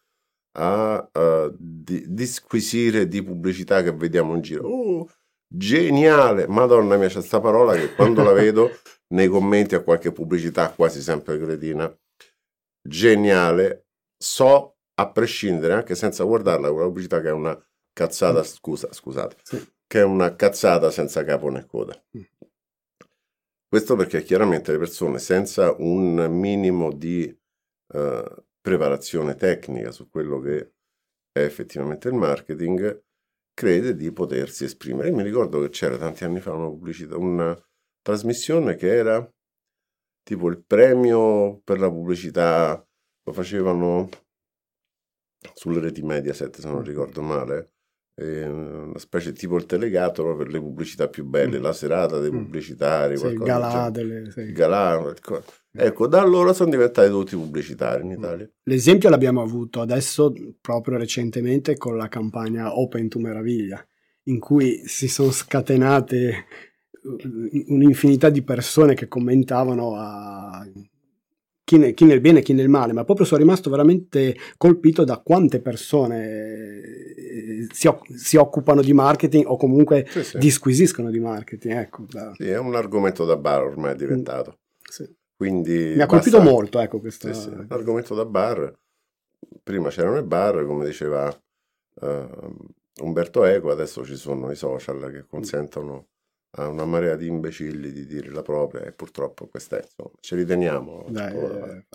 [0.59, 4.67] a uh, di, disquisire di pubblicità che vediamo in giro.
[4.67, 5.09] Oh,
[5.47, 6.47] geniale!
[6.47, 8.69] Madonna mia, c'è questa parola che quando la vedo
[9.09, 11.95] nei commenti a qualche pubblicità, quasi sempre cretina,
[12.81, 17.57] geniale, so a prescindere, anche senza guardarla, quella pubblicità che è una
[17.93, 18.43] cazzata, mm.
[18.43, 19.73] scusa, scusate, sì.
[19.85, 21.93] che è una cazzata senza capo né coda.
[22.17, 22.21] Mm.
[23.67, 27.37] Questo perché chiaramente le persone senza un minimo di
[27.93, 30.73] uh, preparazione tecnica su quello che
[31.31, 33.03] è effettivamente il marketing,
[33.53, 35.09] crede di potersi esprimere.
[35.09, 37.57] Io mi ricordo che c'era tanti anni fa una pubblicità, una
[38.07, 39.29] trasmissione che era
[40.23, 42.81] tipo il premio per la pubblicità,
[43.23, 44.09] lo facevano
[45.53, 47.73] sulle reti Mediaset, se non ricordo male,
[48.15, 51.61] una specie tipo il telegato per le pubblicità più belle, mm.
[51.61, 52.37] la serata dei mm.
[52.37, 54.53] pubblicitari, sì, galà, delle, sì.
[54.53, 55.13] galà,
[55.73, 58.17] ecco, da allora sono diventati tutti pubblicitari in mm.
[58.17, 58.49] Italia.
[58.63, 63.85] L'esempio l'abbiamo avuto adesso proprio recentemente con la campagna Open to Meraviglia,
[64.23, 66.45] in cui si sono scatenate
[67.67, 70.67] un'infinità di persone che commentavano a
[71.67, 75.03] chi, ne, chi, nel bene e chi nel male, ma proprio sono rimasto veramente colpito
[75.03, 80.37] da quante persone eh, si, si occupano di marketing o comunque sì, sì.
[80.37, 81.75] disquisiscono di marketing.
[81.75, 82.31] Ecco, da...
[82.35, 84.51] Sì, è un argomento da bar ormai è diventato.
[84.51, 85.15] Mm, sì.
[85.35, 86.51] Quindi Mi ha colpito basta...
[86.51, 87.33] molto, ecco, questo.
[87.33, 88.73] Sì, sì, argomento da bar.
[89.61, 91.27] Prima c'erano i bar, come diceva
[91.95, 92.55] uh,
[93.01, 96.07] Umberto Eco, adesso ci sono i social che consentono
[96.57, 100.35] a una marea di imbecilli di dire la propria e purtroppo questa è, insomma, ci
[100.35, 101.05] riteniamo.
[101.09, 101.85] Dai, eh,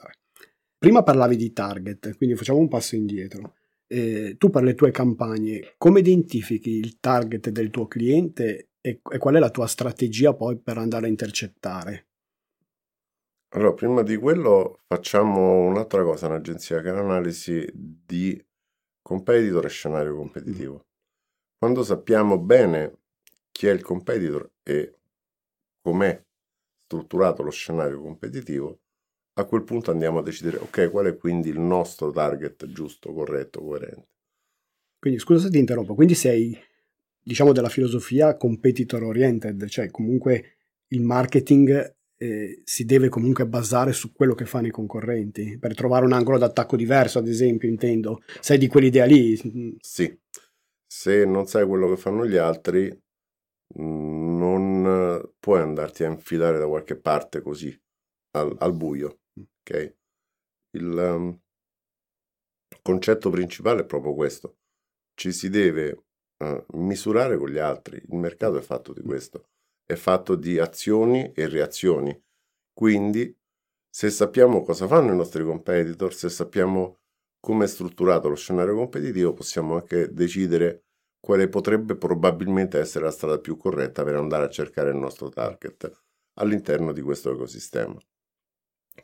[0.83, 3.55] Prima parlavi di target, quindi facciamo un passo indietro.
[3.87, 9.19] Eh, tu per le tue campagne, come identifichi il target del tuo cliente e, e
[9.19, 12.09] qual è la tua strategia poi per andare a intercettare?
[13.55, 18.45] Allora, prima di quello facciamo un'altra cosa in agenzia che è l'analisi di
[19.01, 20.75] competitor e scenario competitivo.
[20.75, 21.59] Mm.
[21.59, 23.03] Quando sappiamo bene
[23.53, 24.99] chi è il competitor e
[25.81, 26.23] com'è
[26.85, 28.81] strutturato lo scenario competitivo,
[29.35, 33.63] a quel punto andiamo a decidere, ok, qual è quindi il nostro target giusto, corretto,
[33.63, 34.09] coerente.
[34.99, 36.57] Quindi scusa se ti interrompo, quindi sei
[37.25, 40.57] diciamo della filosofia competitor oriented, cioè comunque
[40.89, 46.05] il marketing eh, si deve comunque basare su quello che fanno i concorrenti per trovare
[46.05, 48.23] un angolo d'attacco diverso, ad esempio, intendo.
[48.41, 49.37] Sei di quell'idea lì?
[49.81, 50.17] Sì.
[50.87, 53.02] Se non sai quello che fanno gli altri,
[53.75, 57.79] non puoi andarti a infilare da qualche parte così
[58.33, 59.21] al, al buio.
[59.61, 59.97] Ok?
[60.77, 61.41] Il um,
[62.83, 64.59] concetto principale è proprio questo.
[65.15, 66.05] Ci si deve
[66.45, 67.97] uh, misurare con gli altri.
[67.97, 69.47] Il mercato è fatto di questo
[69.93, 72.19] è fatto di azioni e reazioni.
[72.73, 73.37] Quindi,
[73.89, 77.01] se sappiamo cosa fanno i nostri competitor, se sappiamo
[77.39, 80.87] come è strutturato lo scenario competitivo, possiamo anche decidere
[81.25, 85.89] quale potrebbe probabilmente essere la strada più corretta per andare a cercare il nostro target
[86.35, 87.97] all'interno di questo ecosistema.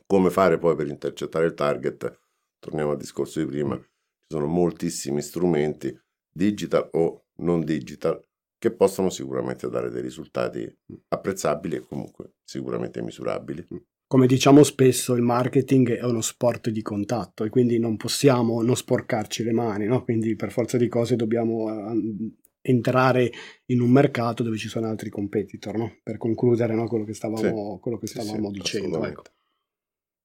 [0.05, 2.19] Come fare poi per intercettare il target?
[2.59, 5.97] Torniamo al discorso di prima, ci sono moltissimi strumenti
[6.29, 8.21] digital o non digital
[8.57, 10.69] che possono sicuramente dare dei risultati
[11.07, 13.65] apprezzabili e comunque sicuramente misurabili.
[14.09, 18.75] Come diciamo spesso, il marketing è uno sport di contatto e quindi non possiamo non
[18.75, 20.03] sporcarci le mani, no?
[20.03, 23.31] quindi per forza di cose dobbiamo eh, entrare
[23.67, 25.97] in un mercato dove ci sono altri competitor, no?
[26.01, 26.87] per concludere no?
[26.87, 27.79] quello che stavamo, sì.
[27.79, 29.05] quello che stavamo sì, dicendo.
[29.05, 29.21] Ecco.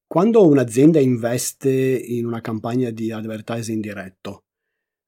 [0.06, 4.44] Quando un'azienda investe in una campagna di advertising diretto,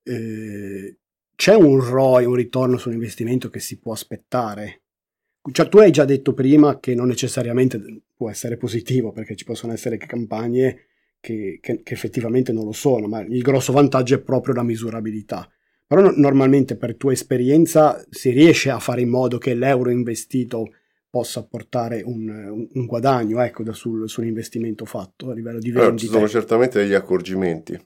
[0.02, 0.98] eh,
[1.34, 4.82] c'è un ROI, un ritorno sull'investimento che si può aspettare?
[5.50, 9.72] Cioè, tu hai già detto prima che non necessariamente può essere positivo, perché ci possono
[9.72, 10.86] essere campagne
[11.20, 15.48] che, che, che effettivamente non lo sono, ma il grosso vantaggio è proprio la misurabilità.
[15.86, 20.72] Però no, normalmente per tua esperienza si riesce a fare in modo che l'euro investito
[21.08, 25.80] possa portare un, un, guadagno ecco, da sul, sull'investimento fatto a livello di vendita.
[25.80, 27.80] Allora, ci sono certamente degli accorgimenti.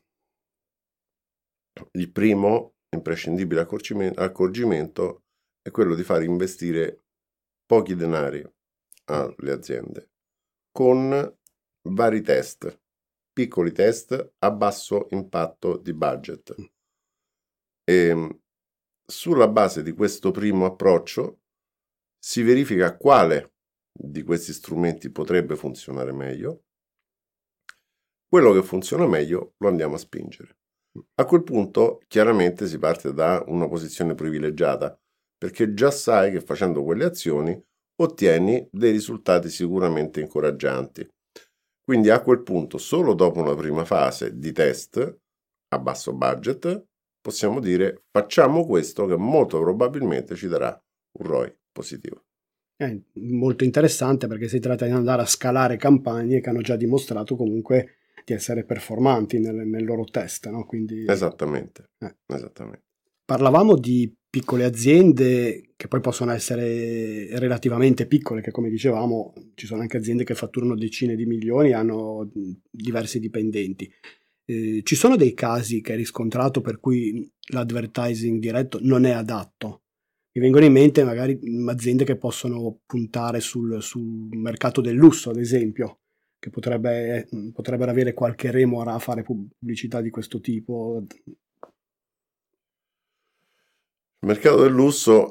[1.93, 5.23] Il primo imprescindibile accorgimento
[5.63, 7.05] è quello di far investire
[7.71, 8.45] pochi denari
[9.05, 10.11] alle aziende
[10.73, 11.39] con
[11.89, 12.81] vari test,
[13.33, 16.53] piccoli test a basso impatto di budget.
[17.85, 18.41] E
[19.07, 21.43] sulla base di questo primo approccio
[22.19, 23.53] si verifica quale
[23.93, 26.65] di questi strumenti potrebbe funzionare meglio.
[28.27, 30.59] Quello che funziona meglio lo andiamo a spingere.
[31.15, 35.01] A quel punto chiaramente si parte da una posizione privilegiata,
[35.41, 37.59] perché già sai che facendo quelle azioni
[38.03, 41.09] ottieni dei risultati sicuramente incoraggianti.
[41.83, 45.19] Quindi a quel punto, solo dopo una prima fase di test
[45.69, 46.85] a basso budget,
[47.23, 50.79] possiamo dire facciamo questo che molto probabilmente ci darà
[51.19, 52.23] un ROI positivo.
[52.77, 57.35] È molto interessante perché si tratta di andare a scalare campagne che hanno già dimostrato
[57.35, 60.49] comunque di essere performanti nel, nel loro test.
[60.51, 60.67] No?
[60.67, 62.15] Quindi, esattamente, eh.
[62.27, 62.89] esattamente.
[63.31, 69.83] Parlavamo di piccole aziende che poi possono essere relativamente piccole, che come dicevamo ci sono
[69.83, 72.29] anche aziende che fatturano decine di milioni e hanno
[72.69, 73.89] diversi dipendenti.
[74.45, 79.83] Eh, ci sono dei casi che hai riscontrato per cui l'advertising diretto non è adatto?
[80.33, 81.39] Mi vengono in mente magari
[81.69, 86.01] aziende che possono puntare sul, sul mercato del lusso, ad esempio,
[86.37, 91.07] che potrebbe, potrebbero avere qualche remora a fare pubblicità di questo tipo?
[94.23, 95.31] Il mercato del lusso,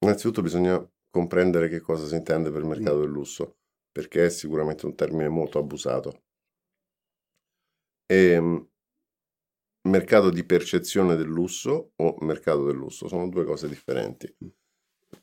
[0.00, 3.56] innanzitutto bisogna comprendere che cosa si intende per mercato del lusso,
[3.90, 6.24] perché è sicuramente un termine molto abusato.
[8.04, 8.68] E ehm,
[9.88, 14.30] mercato di percezione del lusso o mercato del lusso sono due cose differenti.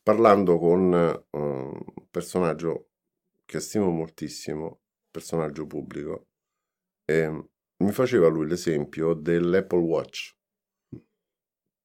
[0.02, 2.90] Parlando con uh, un personaggio
[3.46, 6.30] che stimo moltissimo, personaggio pubblico,
[7.06, 7.30] e
[7.84, 10.37] mi faceva lui l'esempio dell'Apple Watch.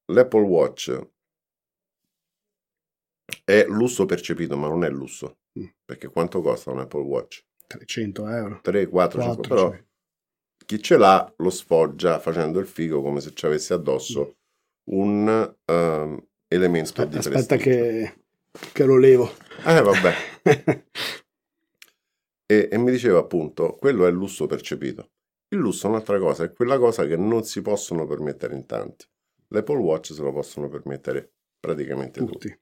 [0.06, 1.08] L'Apple Watch
[3.44, 5.38] è lusso percepito, ma non è lusso.
[5.58, 5.66] Mm.
[5.84, 7.44] Perché quanto costa un Apple Watch?
[7.66, 8.60] 300 euro.
[8.62, 9.84] 3, 4, 4 5, però cioè.
[10.66, 14.36] chi ce l'ha lo sfoggia facendo il figo come se ci avesse addosso
[14.90, 14.98] mm.
[14.98, 17.38] un uh, elemento aspetta, di prestigio.
[17.38, 18.14] Aspetta che,
[18.72, 19.30] che lo levo.
[19.64, 20.14] Eh vabbè.
[22.52, 25.12] E, e mi diceva appunto, quello è il lusso percepito.
[25.48, 29.06] Il lusso è un'altra cosa, è quella cosa che non si possono permettere in tanti.
[29.52, 32.48] L'Apple Watch se lo possono permettere praticamente tutti.
[32.48, 32.60] tutti.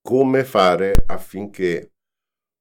[0.00, 1.94] Come fare affinché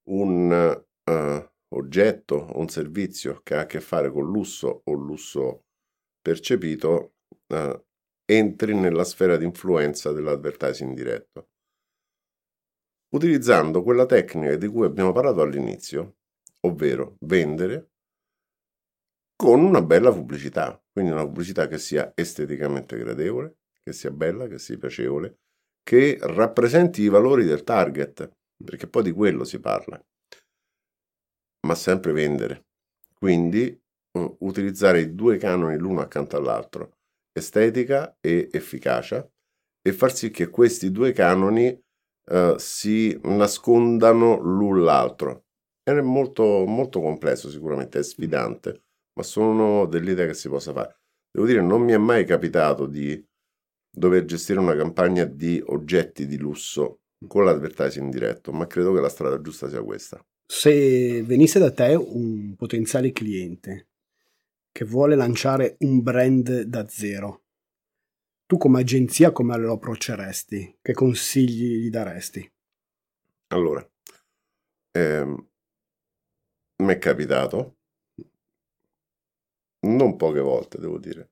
[0.09, 5.65] un uh, oggetto o un servizio che ha a che fare con lusso o lusso
[6.19, 7.15] percepito
[7.53, 7.83] uh,
[8.25, 11.49] entri nella sfera di influenza dell'advertising diretto?
[13.15, 16.17] utilizzando quella tecnica di cui abbiamo parlato all'inizio,
[16.61, 17.93] ovvero vendere
[19.35, 24.57] con una bella pubblicità, quindi una pubblicità che sia esteticamente gradevole, che sia bella, che
[24.57, 25.39] sia piacevole,
[25.83, 28.31] che rappresenti i valori del target,
[28.63, 30.01] perché poi di quello si parla,
[31.67, 32.65] ma sempre vendere.
[33.13, 33.79] Quindi
[34.13, 36.97] uh, utilizzare i due canoni l'uno accanto all'altro,
[37.31, 39.29] estetica e efficacia,
[39.81, 41.69] e far sì che questi due canoni
[42.31, 45.45] uh, si nascondano l'un l'altro.
[45.83, 48.84] È molto, molto complesso sicuramente, è sfidante,
[49.15, 50.99] ma sono delle idee che si possa fare.
[51.31, 53.23] Devo dire, non mi è mai capitato di
[53.89, 59.09] dover gestire una campagna di oggetti di lusso con l'advertising diretto, ma credo che la
[59.09, 60.23] strada giusta sia questa.
[60.47, 63.87] Se venisse da te un potenziale cliente
[64.71, 67.43] che vuole lanciare un brand da zero,
[68.45, 70.77] tu come agenzia come lo approcceresti?
[70.81, 72.47] Che consigli gli daresti?
[73.47, 73.87] Allora,
[74.91, 75.49] ehm,
[76.83, 77.74] mi è capitato,
[79.85, 81.31] non poche volte devo dire,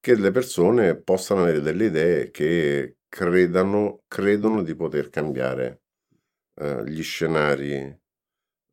[0.00, 5.82] che le persone possano avere delle idee che credano, credono di poter cambiare
[6.60, 7.98] uh, gli scenari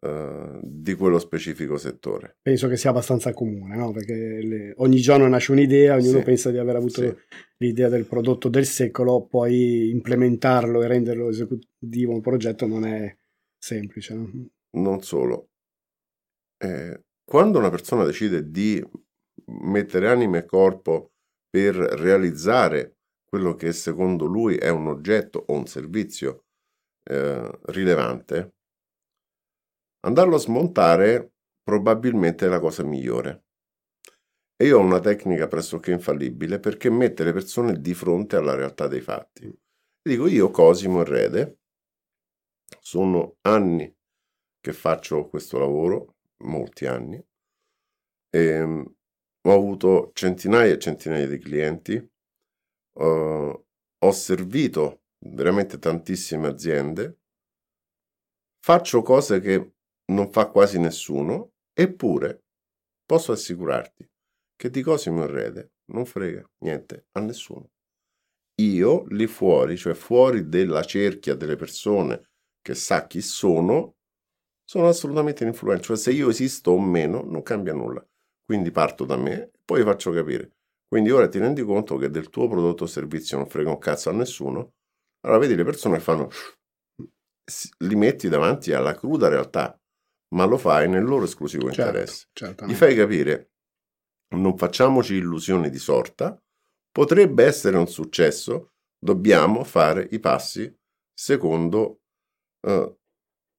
[0.01, 2.37] uh, di quello specifico settore.
[2.41, 3.91] Penso che sia abbastanza comune, no?
[3.91, 7.15] perché le, ogni giorno nasce un'idea, ognuno sì, pensa di aver avuto sì.
[7.57, 13.15] l'idea del prodotto del secolo, poi implementarlo e renderlo esecutivo un progetto non è
[13.57, 14.13] semplice.
[14.13, 14.29] No?
[14.71, 15.49] Non solo.
[16.57, 18.83] Eh, quando una persona decide di
[19.45, 21.13] mettere anima e corpo
[21.49, 26.45] per realizzare quello che secondo lui è un oggetto o un servizio
[27.03, 28.55] eh, rilevante,
[30.01, 33.45] andarlo a smontare probabilmente è la cosa migliore.
[34.55, 38.87] E io ho una tecnica pressoché infallibile perché mette le persone di fronte alla realtà
[38.87, 39.51] dei fatti.
[40.01, 41.59] Dico io, Cosimo e Rede,
[42.79, 43.93] sono anni
[44.59, 46.12] che faccio questo lavoro,
[46.43, 47.23] molti anni,
[48.29, 48.95] e ehm,
[49.45, 51.95] ho avuto centinaia e centinaia di clienti,
[52.99, 53.65] uh,
[54.05, 57.19] ho servito veramente tantissime aziende,
[58.59, 59.73] faccio cose che
[60.11, 62.45] non fa quasi nessuno, eppure
[63.05, 64.09] posso assicurarti
[64.55, 67.71] che di Cosimo Rede non frega niente a nessuno.
[68.61, 72.29] Io lì fuori, cioè fuori della cerchia delle persone
[72.61, 73.97] che sa chi sono,
[74.73, 75.83] sono assolutamente ininfluenti.
[75.83, 78.03] Cioè se io esisto o meno non cambia nulla.
[78.43, 80.55] Quindi parto da me, poi faccio capire.
[80.87, 84.09] Quindi ora ti rendi conto che del tuo prodotto o servizio non frega un cazzo
[84.09, 84.73] a nessuno,
[85.21, 86.29] allora vedi le persone che fanno,
[87.79, 89.79] li metti davanti alla cruda realtà,
[90.35, 92.27] ma lo fai nel loro esclusivo certo, interesse.
[92.65, 93.51] Gli fai capire,
[94.35, 96.39] non facciamoci illusioni di sorta,
[96.91, 100.71] potrebbe essere un successo, dobbiamo fare i passi
[101.13, 102.01] secondo
[102.67, 102.97] uh,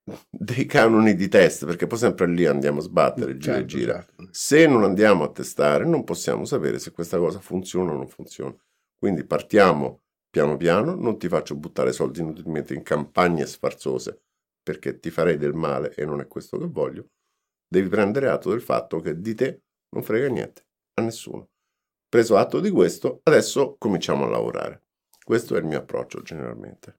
[0.31, 3.93] dei canoni di test, perché poi sempre lì andiamo a sbattere, gira certo, e gira.
[3.95, 4.29] Certo.
[4.31, 8.55] Se non andiamo a testare, non possiamo sapere se questa cosa funziona o non funziona.
[8.97, 14.23] Quindi partiamo piano piano, non ti faccio buttare soldi inutilmente in campagne sfarzose,
[14.63, 17.11] perché ti farei del male e non è questo che voglio.
[17.67, 21.51] Devi prendere atto del fatto che di te non frega niente, a nessuno.
[22.09, 24.83] Preso atto di questo, adesso cominciamo a lavorare.
[25.23, 26.99] Questo è il mio approccio generalmente.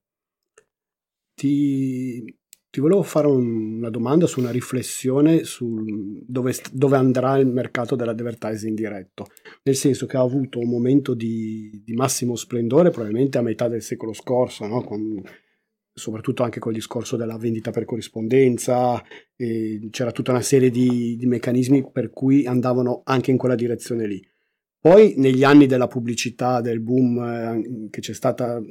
[1.33, 2.37] Ti
[2.75, 5.81] ti volevo fare un, una domanda su una riflessione su
[6.27, 9.27] dove, dove, andrà il mercato dell'advertising diretto,
[9.63, 13.81] nel senso che ha avuto un momento di, di massimo splendore probabilmente a metà del
[13.81, 14.83] secolo scorso, no?
[14.83, 15.23] con,
[15.93, 19.01] soprattutto anche col discorso della vendita per corrispondenza,
[19.37, 24.21] c'era tutta una serie di, di meccanismi per cui andavano anche in quella direzione lì.
[24.85, 28.61] Poi negli anni della pubblicità, del boom eh, che c'è stata,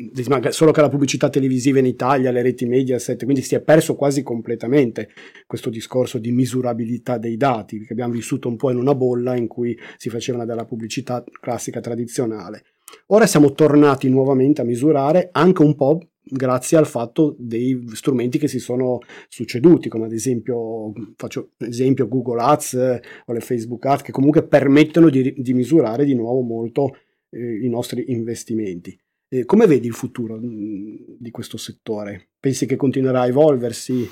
[0.51, 4.23] solo che la pubblicità televisiva in Italia, le reti Mediaset, quindi si è perso quasi
[4.23, 5.09] completamente
[5.45, 9.49] questo discorso di misurabilità dei dati, perché abbiamo vissuto un po' in una bolla in
[9.49, 12.63] cui si faceva della pubblicità classica tradizionale.
[13.07, 18.49] Ora siamo tornati nuovamente a misurare anche un po' grazie al fatto dei strumenti che
[18.49, 24.03] si sono succeduti, come ad esempio, faccio esempio Google Ads eh, o le Facebook Ads,
[24.03, 26.97] che comunque permettono di, di misurare di nuovo molto
[27.31, 28.99] eh, i nostri investimenti.
[29.29, 32.31] Eh, come vedi il futuro mm, di questo settore?
[32.41, 34.09] Pensi che continuerà a evolversi?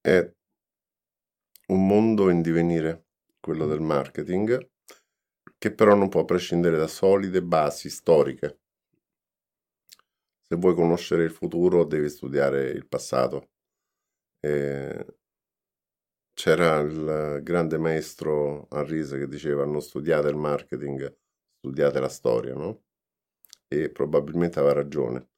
[0.00, 0.32] È
[1.68, 3.04] un mondo in divenire,
[3.40, 4.70] quello del marketing,
[5.58, 8.60] che però non può prescindere da solide basi storiche
[10.48, 13.50] se vuoi conoscere il futuro devi studiare il passato.
[14.40, 15.04] E
[16.32, 21.14] c'era il grande maestro Arrise che diceva non studiate il marketing,
[21.58, 22.84] studiate la storia, no?
[23.68, 25.28] E probabilmente aveva ragione.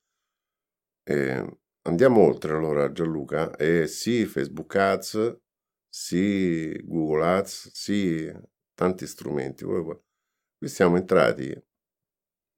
[1.03, 3.57] E andiamo oltre allora Gianluca.
[3.57, 5.41] E sì, Facebook Ads,
[5.89, 8.33] sì Google Ads, sì
[8.75, 9.65] tanti strumenti.
[9.65, 11.53] Qui siamo entrati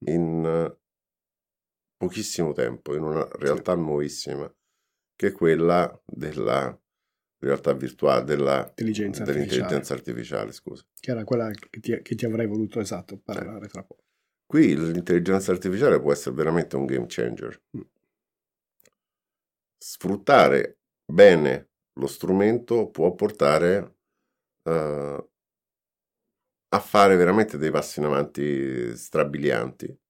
[0.07, 0.77] in
[2.03, 4.53] pochissimo tempo in una realtà nuovissima
[5.15, 6.77] che è quella della
[7.39, 10.43] realtà virtuale, della, Intelligenza dell'intelligenza artificiale.
[10.43, 10.53] artificiale.
[10.53, 10.85] scusa.
[10.99, 13.69] Che era quella che ti, che ti avrei voluto esatto parlare eh.
[13.69, 14.03] tra poco.
[14.47, 17.63] Qui l'intelligenza artificiale può essere veramente un game changer.
[17.77, 17.81] Mm.
[19.79, 23.97] Sfruttare bene lo strumento può portare
[24.63, 25.31] uh,
[26.69, 30.02] a fare veramente dei passi in avanti strabilianti.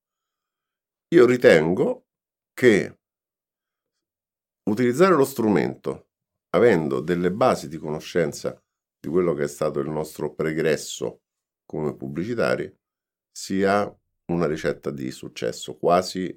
[1.13, 2.07] Io ritengo
[2.55, 2.99] che
[4.71, 6.09] utilizzare lo strumento
[6.55, 8.59] avendo delle basi di conoscenza
[8.99, 11.25] di quello che è stato il nostro pregresso
[11.67, 12.75] come pubblicitari
[13.31, 13.95] sia
[14.33, 16.35] una ricetta di successo, quasi,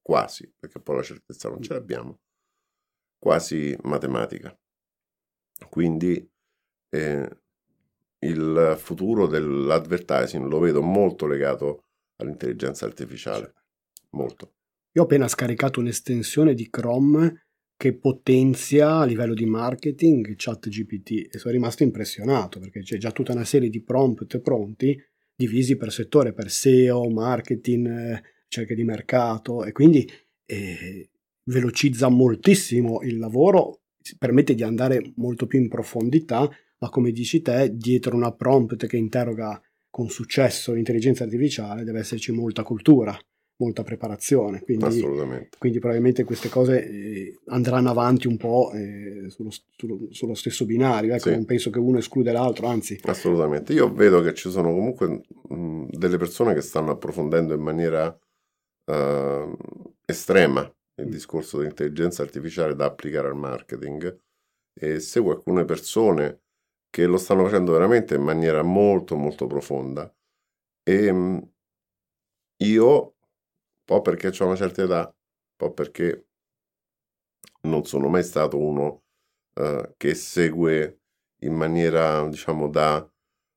[0.00, 2.20] quasi, perché poi la certezza non ce l'abbiamo,
[3.18, 4.58] quasi matematica.
[5.68, 6.30] Quindi
[6.88, 7.40] eh,
[8.20, 11.84] il futuro dell'advertising lo vedo molto legato
[12.16, 13.61] all'intelligenza artificiale,
[14.12, 14.54] molto.
[14.92, 17.46] Io ho appena scaricato un'estensione di Chrome
[17.76, 23.32] che potenzia a livello di marketing ChatGPT e sono rimasto impressionato perché c'è già tutta
[23.32, 24.96] una serie di prompt pronti
[25.34, 30.08] divisi per settore, per SEO, marketing, ricerche di mercato e quindi
[30.46, 31.10] eh,
[31.44, 33.80] velocizza moltissimo il lavoro,
[34.18, 36.48] permette di andare molto più in profondità,
[36.78, 39.60] ma come dici te, dietro una prompt che interroga
[39.90, 43.18] con successo l'intelligenza artificiale deve esserci molta cultura,
[43.62, 44.60] molta preparazione.
[44.60, 45.56] Quindi, Assolutamente.
[45.58, 51.14] Quindi probabilmente queste cose eh, andranno avanti un po' eh, sullo, sullo, sullo, stesso binario,
[51.14, 51.34] ecco, sì.
[51.34, 52.98] non penso che uno esclude l'altro, anzi.
[53.02, 53.72] Assolutamente.
[53.72, 59.56] Io vedo che ci sono comunque mh, delle persone che stanno approfondendo in maniera uh,
[60.04, 60.62] estrema
[60.96, 61.10] il mm.
[61.10, 64.18] discorso dell'intelligenza artificiale da applicare al marketing
[64.78, 66.40] e seguo alcune persone
[66.90, 70.12] che lo stanno facendo veramente in maniera molto molto profonda
[70.82, 71.50] e mh,
[72.64, 73.11] io
[73.92, 76.28] po' perché ho una certa età, un po' perché
[77.62, 79.02] non sono mai stato uno
[79.60, 81.00] uh, che segue
[81.42, 83.06] in maniera, diciamo, da,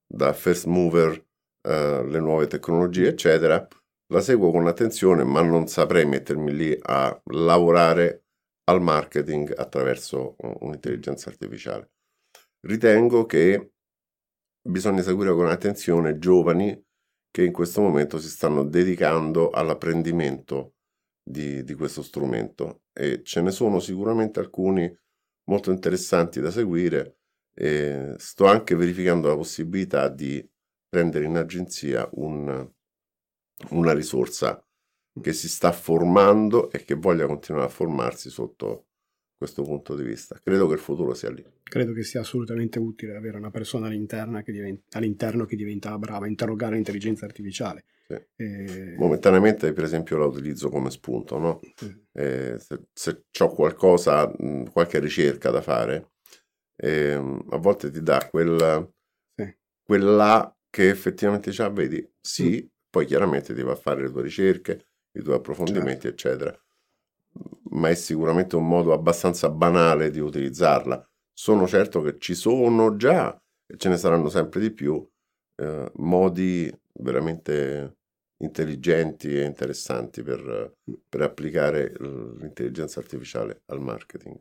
[0.05, 3.65] da first mover uh, le nuove tecnologie, eccetera.
[4.07, 8.25] La seguo con attenzione, ma non saprei mettermi lì a lavorare
[8.65, 11.91] al marketing attraverso un'intelligenza artificiale.
[12.67, 13.71] Ritengo che
[14.61, 16.84] bisogna seguire con attenzione giovani
[17.35, 20.75] che in questo momento si stanno dedicando all'apprendimento
[21.21, 22.83] di, di questo strumento.
[22.93, 24.89] E ce ne sono sicuramente alcuni
[25.49, 27.17] molto interessanti da seguire
[27.53, 30.49] e sto anche verificando la possibilità di
[30.87, 32.71] prendere in agenzia un,
[33.71, 34.65] una risorsa
[35.21, 38.91] che si sta formando e che voglia continuare a formarsi sotto
[39.37, 40.39] questo punto di vista.
[40.41, 41.45] Credo che il futuro sia lì.
[41.63, 46.25] Credo che sia assolutamente utile avere una persona all'interno che diventa, all'interno che diventa brava
[46.25, 47.85] a interrogare l'intelligenza artificiale.
[48.07, 48.21] Sì.
[48.35, 48.95] E...
[48.97, 51.37] Momentaneamente, per esempio, la utilizzo come spunto.
[51.37, 51.59] No?
[51.75, 51.93] Sì.
[52.13, 54.31] Eh, se, se ho qualcosa,
[54.71, 56.11] qualche ricerca da fare,
[56.77, 58.93] eh, a volte ti dà quel,
[59.35, 59.55] sì.
[59.83, 62.67] quella che effettivamente già vedi, sì, mm.
[62.89, 66.27] poi chiaramente ti va a fare le tue ricerche, i tuoi approfondimenti, certo.
[66.27, 66.64] eccetera
[67.75, 71.03] ma è sicuramente un modo abbastanza banale di utilizzarla.
[71.33, 75.05] Sono certo che ci sono già e ce ne saranno sempre di più
[75.61, 77.97] eh, modi veramente
[78.37, 80.75] intelligenti e interessanti per,
[81.07, 84.37] per applicare l'intelligenza artificiale al marketing.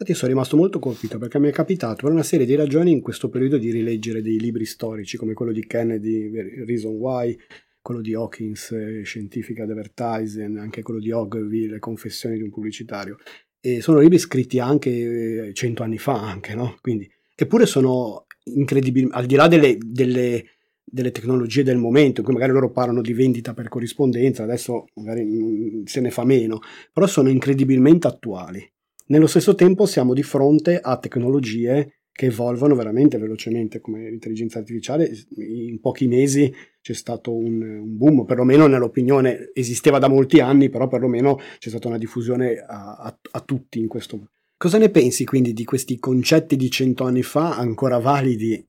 [0.00, 3.00] Infatti sono rimasto molto colpito perché mi è capitato per una serie di ragioni in
[3.00, 7.36] questo periodo di rileggere dei libri storici come quello di Kennedy, Reason Why,
[7.80, 13.16] quello di Hawkins, eh, Scientific Advertising, anche quello di Ogilvy, Le confessioni di un pubblicitario.
[13.60, 16.76] E sono libri scritti anche eh, cento anni fa, anche, no?
[16.80, 20.44] Quindi, eppure sono incredibili, al di là delle, delle,
[20.84, 25.24] delle, tecnologie del momento, in cui magari loro parlano di vendita per corrispondenza, adesso magari
[25.24, 26.60] mm, se ne fa meno,
[26.92, 28.70] però sono incredibilmente attuali.
[29.06, 35.08] Nello stesso tempo siamo di fronte a tecnologie che evolvono veramente velocemente come l'intelligenza artificiale.
[35.36, 40.88] In pochi mesi c'è stato un, un, boom, perlomeno nell'opinione esisteva da molti anni, però
[40.88, 44.30] perlomeno c'è stata una diffusione a, a, a tutti in questo.
[44.56, 48.68] Cosa ne pensi quindi di questi concetti di cento anni fa ancora validi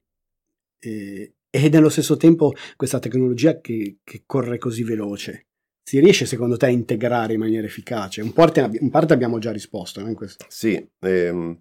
[0.77, 5.47] e, e nello stesso tempo questa tecnologia che, che, corre così veloce?
[5.81, 8.21] Si riesce secondo te a integrare in maniera efficace?
[8.21, 10.45] Un parte, in parte abbiamo già risposto no, in questo.
[10.49, 11.59] Sì, ehm,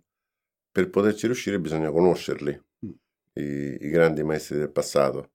[0.78, 2.52] per poterci riuscire bisogna conoscerli,
[2.86, 2.90] mm.
[3.34, 5.32] i, i, grandi maestri del passato.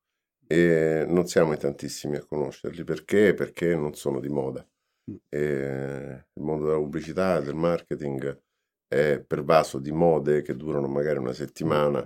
[0.47, 3.33] E non siamo in tantissimi a conoscerli perché?
[3.33, 4.65] Perché non sono di moda.
[5.11, 5.15] Mm.
[5.31, 8.41] Il mondo della pubblicità del marketing
[8.87, 11.99] è pervaso di mode che durano magari una settimana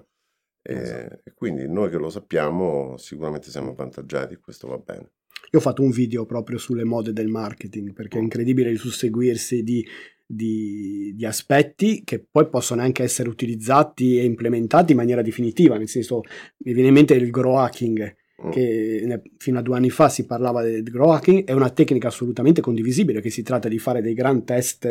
[0.64, 1.22] e, esatto.
[1.24, 5.12] e quindi noi che lo sappiamo sicuramente siamo avvantaggiati, questo va bene.
[5.52, 8.24] Io ho fatto un video proprio sulle mode del marketing perché è mm.
[8.24, 9.86] incredibile il susseguirsi di,
[10.28, 15.88] di, di, aspetti che poi possono anche essere utilizzati e implementati in maniera definitiva, nel
[15.88, 16.22] senso
[16.66, 18.16] mi viene in mente il grow hacking
[18.46, 18.52] Mm.
[18.52, 22.62] che fino a due anni fa si parlava del grow hacking, è una tecnica assolutamente
[22.62, 24.88] condivisibile, che si tratta di fare dei gran test,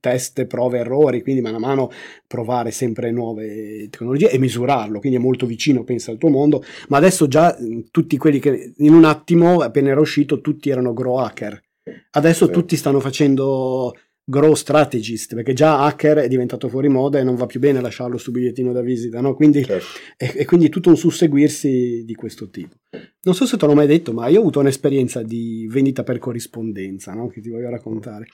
[0.00, 1.90] test prove, errori, quindi mano a mano
[2.26, 6.98] provare sempre nuove tecnologie e misurarlo, quindi è molto vicino, pensa al tuo mondo, ma
[6.98, 7.56] adesso già
[7.90, 11.58] tutti quelli che in un attimo, appena era uscito, tutti erano grow hacker.
[12.10, 12.52] Adesso sì.
[12.52, 13.94] tutti stanno facendo
[14.30, 18.16] grow strategist, perché già hacker è diventato fuori moda e non va più bene lasciarlo
[18.16, 19.34] sul bigliettino da visita, no?
[19.34, 19.86] Quindi, certo.
[20.16, 22.76] e, e, quindi tutto un susseguirsi di questo tipo.
[23.22, 26.18] Non so se te l'ho mai detto, ma io ho avuto un'esperienza di vendita per
[26.18, 27.26] corrispondenza, no?
[27.26, 28.26] Che ti voglio raccontare.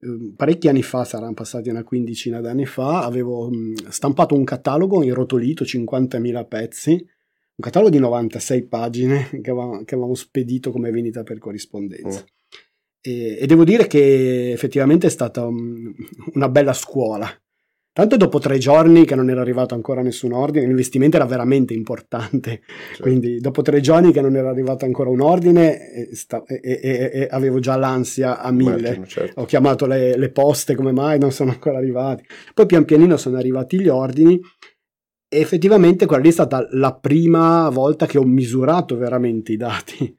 [0.00, 3.50] Ehm, parecchi anni fa, saranno passati una quindicina d'anni fa, avevo
[3.90, 10.14] stampato un catalogo irrotolito, 50.000 pezzi, un catalogo di 96 pagine che avevamo, che avevamo
[10.14, 12.20] spedito come vendita per corrispondenza.
[12.20, 12.40] Oh
[13.02, 15.92] e, e devo dire che effettivamente è stata un,
[16.34, 17.28] una bella scuola.
[17.94, 22.62] Tanto dopo tre giorni che non era arrivato ancora nessun ordine, l'investimento era veramente importante.
[22.88, 23.02] Certo.
[23.02, 27.28] Quindi dopo tre giorni che non era arrivato ancora un ordine, e, sta, e, e
[27.30, 28.78] avevo già l'ansia a mille.
[28.78, 29.40] Immagino, certo.
[29.42, 32.24] Ho chiamato le, le, poste, come mai non sono ancora arrivati.
[32.54, 34.40] Poi pian pianino sono arrivati gli ordini
[35.28, 40.18] e effettivamente quella lì è stata la prima volta che ho misurato veramente i dati.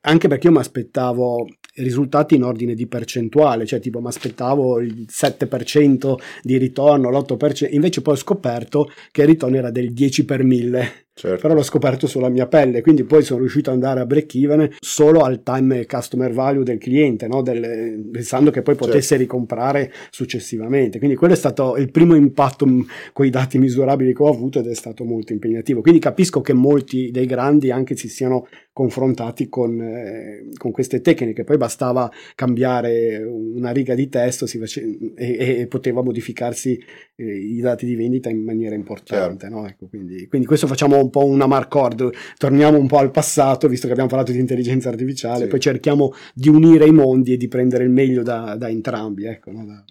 [0.00, 5.06] Anche perché io mi aspettavo risultati in ordine di percentuale, cioè tipo mi aspettavo il
[5.10, 10.42] 7% di ritorno, l'8%, invece poi ho scoperto che il ritorno era del 10 per
[10.42, 11.40] 1000 Certo.
[11.40, 14.68] Però l'ho scoperto sulla mia pelle, quindi poi sono riuscito ad andare a break even
[14.80, 17.40] solo al time customer value del cliente, no?
[17.40, 19.22] del, pensando che poi potesse certo.
[19.22, 20.98] ricomprare successivamente.
[20.98, 22.66] Quindi quello è stato il primo impatto
[23.14, 25.80] con i dati misurabili che ho avuto ed è stato molto impegnativo.
[25.80, 31.44] Quindi capisco che molti dei grandi anche si siano confrontati con, eh, con queste tecniche.
[31.44, 36.78] Poi bastava cambiare una riga di testo face- e, e, poteva modificarsi
[37.14, 39.46] eh, i dati di vendita in maniera importante.
[39.46, 39.56] Certo.
[39.56, 39.66] No?
[39.66, 43.86] Ecco, quindi, quindi questo facciamo un po' una marcord, torniamo un po' al passato, visto
[43.86, 45.48] che abbiamo parlato di intelligenza artificiale, sì.
[45.48, 49.24] poi cerchiamo di unire i mondi e di prendere il meglio da, da entrambi.
[49.24, 49.64] Ecco, no?
[49.64, 49.84] da,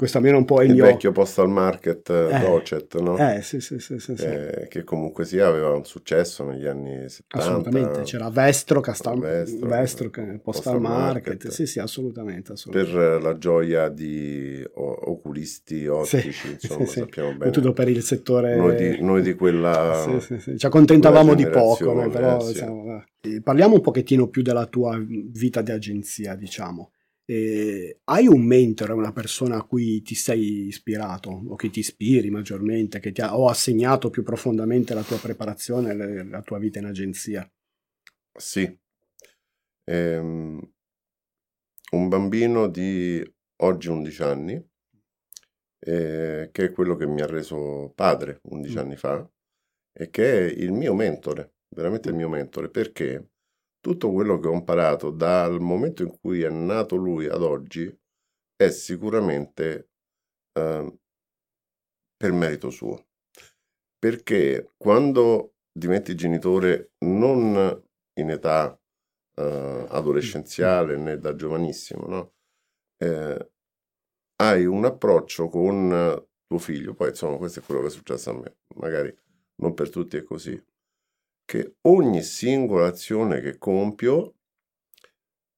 [0.00, 0.84] questo almeno un po' è il, il mio...
[0.84, 3.18] vecchio postal market eh, Docet, no?
[3.18, 7.26] Eh, sì, sì, sì, sì, eh, che comunque sia aveva un successo negli anni 70.
[7.28, 9.18] Assolutamente, c'era Vestro, Castal...
[9.18, 11.26] Vestro, Vestro postal, postal market.
[11.26, 17.34] market, sì, sì, assolutamente, assolutamente, Per la gioia di oculisti, ottici, sì, insomma, sì, sappiamo
[17.34, 17.50] bene.
[17.50, 18.56] Tutto per il settore...
[18.56, 20.02] Noi di, noi di quella...
[20.02, 20.58] sì, sì, sì.
[20.58, 22.40] Ci accontentavamo di poco, però...
[22.40, 23.04] Eh, diciamo,
[23.42, 26.92] parliamo un pochettino più della tua vita di agenzia, diciamo.
[27.30, 32.28] Eh, hai un mentore, una persona a cui ti sei ispirato o che ti ispiri
[32.28, 36.80] maggiormente, che ti ha o assegnato più profondamente la tua preparazione e la tua vita
[36.80, 37.48] in agenzia?
[38.36, 38.76] Sì.
[39.84, 40.72] Ehm,
[41.92, 43.22] un bambino di
[43.62, 44.68] oggi 11 anni,
[45.78, 48.78] eh, che è quello che mi ha reso padre 11 mm.
[48.78, 49.30] anni fa,
[49.92, 53.30] e che è il mio mentore, veramente il mio mentore, perché
[53.80, 57.94] tutto quello che ho imparato dal momento in cui è nato lui ad oggi
[58.54, 59.90] è sicuramente
[60.52, 60.98] eh,
[62.16, 63.06] per merito suo.
[63.98, 67.82] Perché quando diventi genitore non
[68.18, 68.78] in età
[69.36, 72.32] eh, adolescenziale né da giovanissimo, no?
[72.98, 73.50] eh,
[74.36, 78.34] hai un approccio con tuo figlio, poi insomma questo è quello che è successo a
[78.34, 79.14] me, magari
[79.56, 80.60] non per tutti è così,
[81.50, 84.36] che ogni singola azione che compio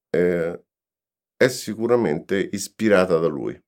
[0.08, 0.64] eh,
[1.36, 3.62] è sicuramente ispirata da lui.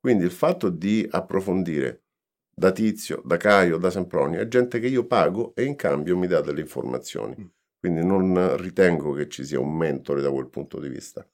[0.00, 2.02] Quindi il fatto di approfondire
[2.52, 6.26] da Tizio, da Caio, da Sempronio è gente che io pago e in cambio mi
[6.26, 7.36] dà delle informazioni.
[7.38, 7.46] Mm.
[7.78, 11.24] Quindi non ritengo che ci sia un mentore da quel punto di vista.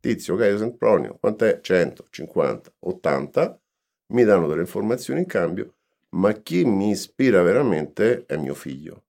[0.00, 1.60] Tizio, Caio, Sempronio, quant'è?
[1.60, 3.60] 100, 50, 80,
[4.14, 5.74] mi danno delle informazioni in cambio,
[6.16, 9.04] ma chi mi ispira veramente è mio figlio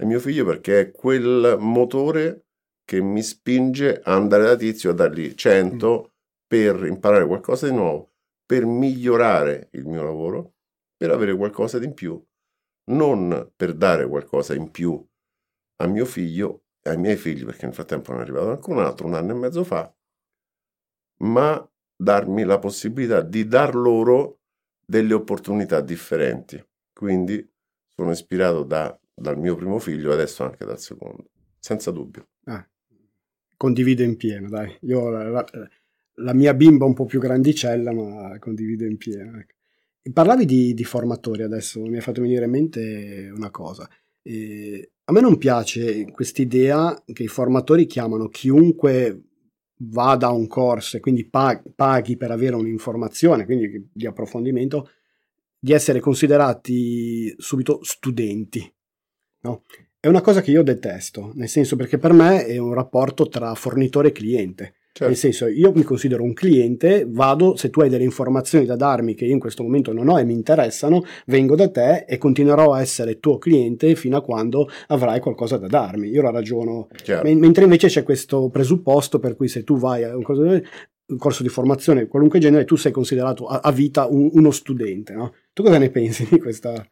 [0.00, 2.46] è mio figlio perché è quel motore
[2.86, 6.10] che mi spinge a andare da tizio a dargli 100 mm.
[6.46, 8.14] per imparare qualcosa di nuovo,
[8.46, 10.54] per migliorare il mio lavoro,
[10.96, 12.18] per avere qualcosa di in più,
[12.92, 15.06] non per dare qualcosa in più
[15.82, 18.78] a mio figlio e ai miei figli, perché nel frattempo ne è arrivato anche un
[18.78, 19.94] altro un anno e mezzo fa,
[21.18, 24.40] ma darmi la possibilità di dar loro
[24.82, 26.62] delle opportunità differenti.
[26.90, 27.46] Quindi
[27.86, 32.28] sono ispirato da dal mio primo figlio e adesso anche dal secondo, senza dubbio.
[32.44, 32.66] Ah,
[33.56, 34.74] condivido in pieno, dai.
[34.82, 35.44] Io la, la,
[36.14, 39.38] la, mia bimba un po' più grandicella, ma condivido in pieno.
[39.38, 39.54] Ecco.
[40.12, 43.88] Parlavi di, di, formatori adesso, mi hai fatto venire in mente una cosa.
[44.22, 49.24] Eh, a me non piace quest'idea che i formatori chiamano chiunque
[49.82, 54.88] vada a un corso e quindi paghi per avere un'informazione, quindi di approfondimento,
[55.58, 58.72] di essere considerati subito studenti.
[59.42, 59.62] No?
[59.98, 63.54] È una cosa che io detesto, nel senso perché per me è un rapporto tra
[63.54, 64.74] fornitore e cliente.
[64.92, 65.06] Certo.
[65.06, 69.14] Nel senso, io mi considero un cliente, vado, se tu hai delle informazioni da darmi
[69.14, 72.72] che io in questo momento non ho e mi interessano, vengo da te e continuerò
[72.72, 76.08] a essere tuo cliente fino a quando avrai qualcosa da darmi.
[76.08, 76.88] Io la ragiono.
[77.06, 80.24] M- mentre invece c'è questo presupposto per cui se tu vai a un
[81.16, 85.12] corso, di formazione, qualunque genere, tu sei considerato a, vita un, uno studente.
[85.12, 85.34] No?
[85.52, 86.84] Tu cosa ne pensi di questa?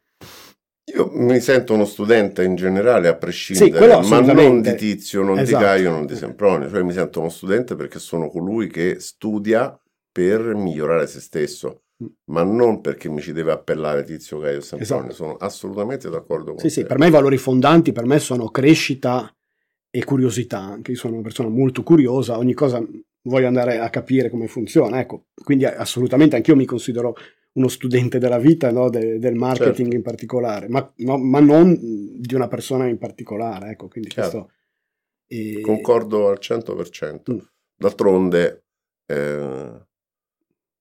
[0.99, 5.39] Io mi sento uno studente in generale, a prescindere, sì, ma non di Tizio, non
[5.39, 5.59] esatto.
[5.59, 6.69] di Caio, non di Sempronio.
[6.69, 9.81] Cioè mi sento uno studente perché sono colui che studia
[10.11, 12.07] per migliorare se stesso, mm.
[12.33, 15.11] ma non perché mi ci deve appellare Tizio, Caio, Sempronio.
[15.11, 15.15] Esatto.
[15.15, 16.71] Sono assolutamente d'accordo con sì, te.
[16.71, 19.33] Sì, per me i valori fondanti per me sono crescita
[19.91, 20.59] e curiosità.
[20.59, 22.85] Anche io sono una persona molto curiosa, ogni cosa
[23.23, 24.99] voglio andare a capire come funziona.
[24.99, 27.15] Ecco, quindi assolutamente anch'io mi considero
[27.53, 28.89] uno studente della vita, no?
[28.89, 29.97] De, del marketing certo.
[29.97, 33.71] in particolare, ma, no, ma, non di una persona in particolare.
[33.71, 34.31] Ecco, quindi certo.
[34.31, 34.53] questo,
[35.27, 35.61] e...
[35.61, 37.33] Concordo al 100%.
[37.33, 37.39] Mm.
[37.77, 38.65] D'altronde,
[39.07, 39.87] eh,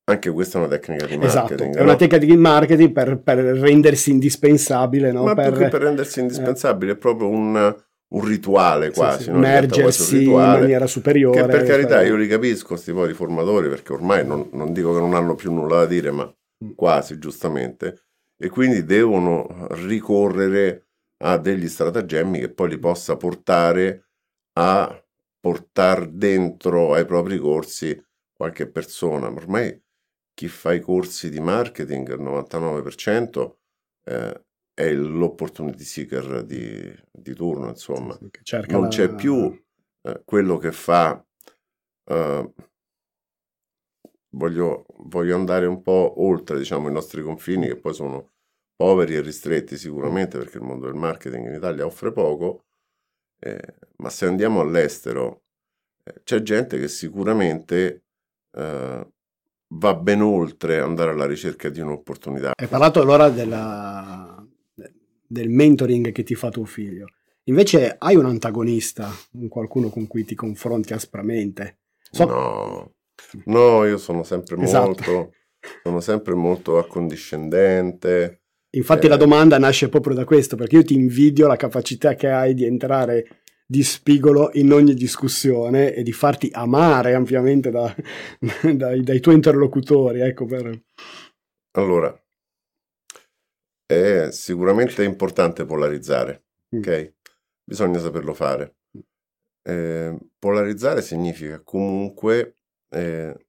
[0.03, 1.61] anche questa è una tecnica di marketing.
[1.61, 5.11] Esatto, è una tecnica di marketing per, per rendersi indispensabile.
[5.11, 5.23] No?
[5.23, 6.95] Ma per, per rendersi indispensabile, eh.
[6.95, 7.75] è proprio un
[8.09, 9.29] un rituale quasi, sì, sì.
[9.31, 9.37] No?
[9.37, 11.41] immergersi in, in maniera superiore.
[11.41, 14.99] Che per carità io li capisco, questi poi riformatori, perché ormai non, non, dico che
[14.99, 16.31] non hanno più nulla da dire, ma.
[16.75, 18.03] Quasi giustamente,
[18.37, 20.87] e quindi devono ricorrere
[21.23, 24.09] a degli stratagemmi che poi li possa portare
[24.53, 25.03] a
[25.39, 27.99] portare dentro ai propri corsi
[28.33, 29.29] qualche persona.
[29.29, 29.81] Ma ormai
[30.33, 33.55] chi fa i corsi di marketing, il 99%,
[34.03, 34.41] eh,
[34.73, 38.17] è l'opportunity seeker di, di turno, insomma.
[38.67, 38.87] non la...
[38.89, 39.51] c'è più
[40.01, 41.23] eh, quello che fa...
[42.09, 42.53] Uh,
[44.29, 48.31] voglio, voglio andare un po' oltre diciamo, i nostri confini, che poi sono
[48.75, 52.65] poveri e ristretti sicuramente, perché il mondo del marketing in Italia offre poco,
[53.39, 55.43] eh, ma se andiamo all'estero
[56.03, 58.03] eh, c'è gente che sicuramente
[58.51, 59.07] eh,
[59.69, 62.51] va ben oltre andare alla ricerca di un'opportunità.
[62.55, 64.45] Hai parlato allora della,
[65.27, 67.07] del mentoring che ti fa tuo figlio.
[67.43, 69.09] Invece hai un antagonista,
[69.47, 71.79] qualcuno con cui ti confronti aspramente?
[72.11, 72.96] So, no.
[73.45, 74.85] No, io sono sempre esatto.
[74.85, 75.33] molto,
[75.83, 78.41] sono sempre molto accondiscendente.
[78.71, 82.29] Infatti eh, la domanda nasce proprio da questo, perché io ti invidio la capacità che
[82.29, 87.93] hai di entrare di spigolo in ogni discussione e di farti amare ampiamente da,
[88.73, 90.21] dai, dai, tuoi interlocutori.
[90.21, 90.83] Ecco per...
[91.71, 92.17] Allora,
[93.85, 96.79] è sicuramente importante polarizzare, mm.
[96.79, 97.13] ok?
[97.63, 98.75] Bisogna saperlo fare.
[99.63, 102.56] Eh, polarizzare significa comunque
[102.89, 103.47] eh,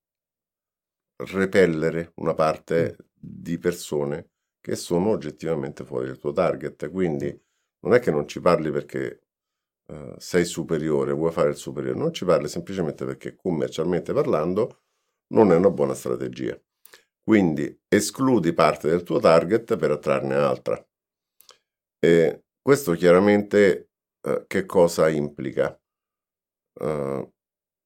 [1.16, 4.30] repellere una parte di persone
[4.60, 6.90] che sono oggettivamente fuori dal tuo target.
[6.90, 7.26] Quindi
[7.80, 9.22] non è che non ci parli perché
[9.86, 14.82] uh, sei superiore, vuoi fare il superiore, non ci parli semplicemente perché commercialmente parlando
[15.28, 16.58] non è una buona strategia.
[17.22, 20.82] Quindi escludi parte del tuo target per attrarne altra.
[21.98, 23.90] E questo chiaramente
[24.22, 25.78] uh, che cosa implica?
[26.80, 27.32] Uh,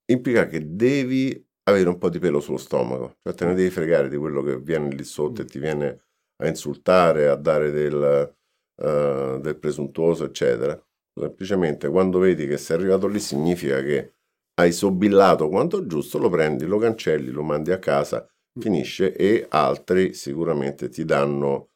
[0.07, 4.09] implica che devi avere un po' di pelo sullo stomaco, cioè te ne devi fregare
[4.09, 6.05] di quello che viene lì sotto e ti viene
[6.42, 8.34] a insultare, a dare del,
[8.82, 10.80] uh, del presuntuoso, eccetera.
[11.14, 14.14] Semplicemente quando vedi che sei arrivato lì significa che
[14.55, 18.26] hai sobillato quanto giusto, lo prendi, lo cancelli, lo mandi a casa,
[18.59, 21.70] finisce e altri sicuramente ti danno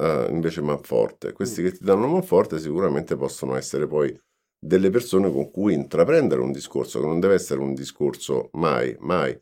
[0.00, 1.32] uh, invece manforte.
[1.32, 4.18] Questi che ti danno manforte sicuramente possono essere poi
[4.66, 9.38] delle persone con cui intraprendere un discorso, che non deve essere un discorso mai, mai,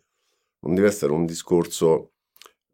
[0.60, 2.12] non deve essere un discorso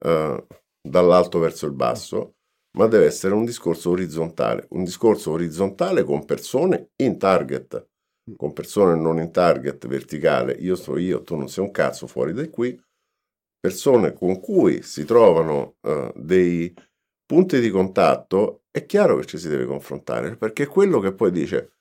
[0.04, 0.46] uh,
[0.82, 2.34] dall'alto verso il basso,
[2.76, 7.88] ma deve essere un discorso orizzontale, un discorso orizzontale con persone in target,
[8.36, 12.32] con persone non in target verticale, io sono io, tu non sei un cazzo fuori
[12.32, 12.78] da qui,
[13.60, 16.74] persone con cui si trovano uh, dei
[17.24, 21.74] punti di contatto, è chiaro che ci si deve confrontare, perché quello che poi dice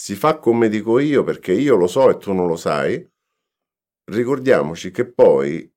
[0.00, 3.06] si fa come dico io perché io lo so e tu non lo sai,
[4.04, 5.70] ricordiamoci che poi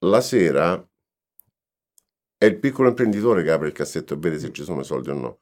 [0.00, 0.86] la sera
[2.36, 5.14] è il piccolo imprenditore che apre il cassetto e vede se ci sono soldi o
[5.14, 5.40] no.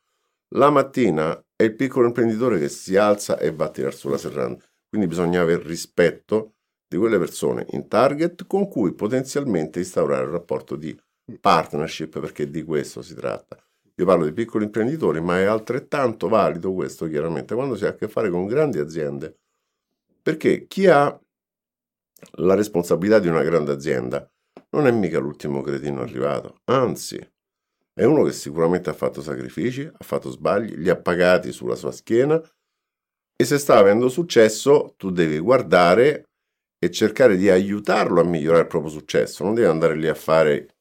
[0.55, 4.65] La mattina è il piccolo imprenditore che si alza e va a tirare sulla serranda.
[4.89, 6.55] Quindi bisogna avere rispetto
[6.87, 10.97] di quelle persone in target con cui potenzialmente instaurare un rapporto di
[11.41, 13.61] partnership, perché di questo si tratta.
[14.01, 17.95] Io parlo di piccoli imprenditori, ma è altrettanto valido questo chiaramente quando si ha a
[17.95, 19.41] che fare con grandi aziende,
[20.23, 21.21] perché chi ha
[22.39, 24.27] la responsabilità di una grande azienda
[24.71, 27.19] non è mica l'ultimo cretino arrivato, anzi
[27.93, 31.93] è uno che sicuramente ha fatto sacrifici, ha fatto sbagli, li ha pagati sulla sua
[31.93, 32.41] schiena
[33.37, 36.31] e se sta avendo successo tu devi guardare
[36.79, 40.77] e cercare di aiutarlo a migliorare il proprio successo, non devi andare lì a fare.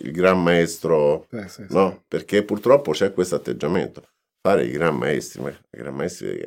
[0.00, 1.90] Il gran maestro, eh, sì, no?
[1.90, 2.00] Sì.
[2.08, 4.02] Perché purtroppo c'è questo atteggiamento,
[4.40, 6.40] fare i gran maestri, ma i gran maestri,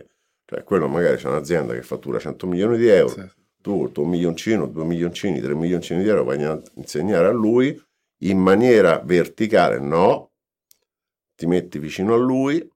[0.46, 3.30] cioè quello magari c'è un'azienda che fattura 100 milioni di euro, sì,
[3.62, 7.80] tu il tuo milioncino, due milioncini, tre milioncini di euro vai a insegnare a lui
[8.24, 10.32] in maniera verticale, no,
[11.36, 12.68] ti metti vicino a lui,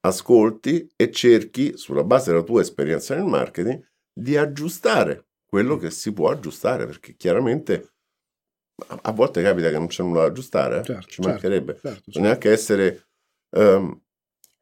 [0.00, 6.12] ascolti e cerchi, sulla base della tua esperienza nel marketing, di aggiustare quello che si
[6.12, 7.92] può aggiustare, perché chiaramente
[8.88, 10.84] a volte capita che non c'è nulla da aggiustare, eh?
[10.84, 11.72] certo, ci mancherebbe.
[11.74, 13.06] Certo, certo, Bisogna anche essere
[13.50, 14.00] um,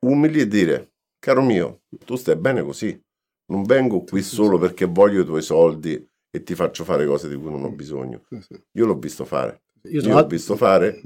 [0.00, 3.00] umili e dire, caro mio, tu stai bene così,
[3.46, 7.36] non vengo qui solo perché voglio i tuoi soldi e ti faccio fare cose di
[7.36, 8.26] cui non ho bisogno.
[8.72, 9.62] Io l'ho visto fare.
[9.84, 11.00] Io, Io l'ho visto fare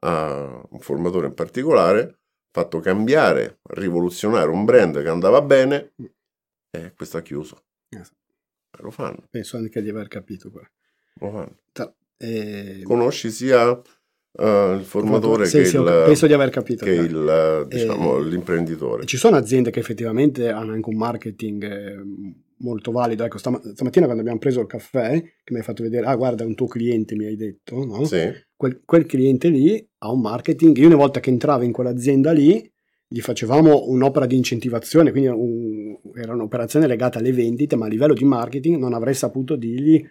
[0.00, 2.18] a un formatore in particolare,
[2.50, 5.92] fatto cambiare, rivoluzionare un brand che andava bene
[6.70, 7.64] e questo ha chiuso.
[7.88, 8.22] Esatto.
[8.82, 9.24] Lo fanno.
[9.30, 10.50] Penso anche di aver capito.
[11.20, 11.58] Lo fanno.
[12.16, 12.80] E...
[12.84, 13.82] Conosci sia uh,
[14.72, 18.24] il formatore sì, che, sì, il, penso di aver capito, che il, diciamo, e...
[18.24, 19.04] l'imprenditore.
[19.04, 21.96] Ci sono aziende che effettivamente hanno anche un marketing eh,
[22.58, 23.24] molto valido.
[23.24, 26.44] Ecco, stam- stamattina quando abbiamo preso il caffè, che mi hai fatto vedere, ah guarda,
[26.44, 28.04] un tuo cliente mi hai detto, no?
[28.04, 28.30] Sì.
[28.56, 30.76] Quel, quel cliente lì ha un marketing.
[30.78, 32.72] Io una volta che entravo in quell'azienda lì,
[33.06, 38.14] gli facevamo un'opera di incentivazione, quindi un, era un'operazione legata alle vendite, ma a livello
[38.14, 40.04] di marketing non avrei saputo dirgli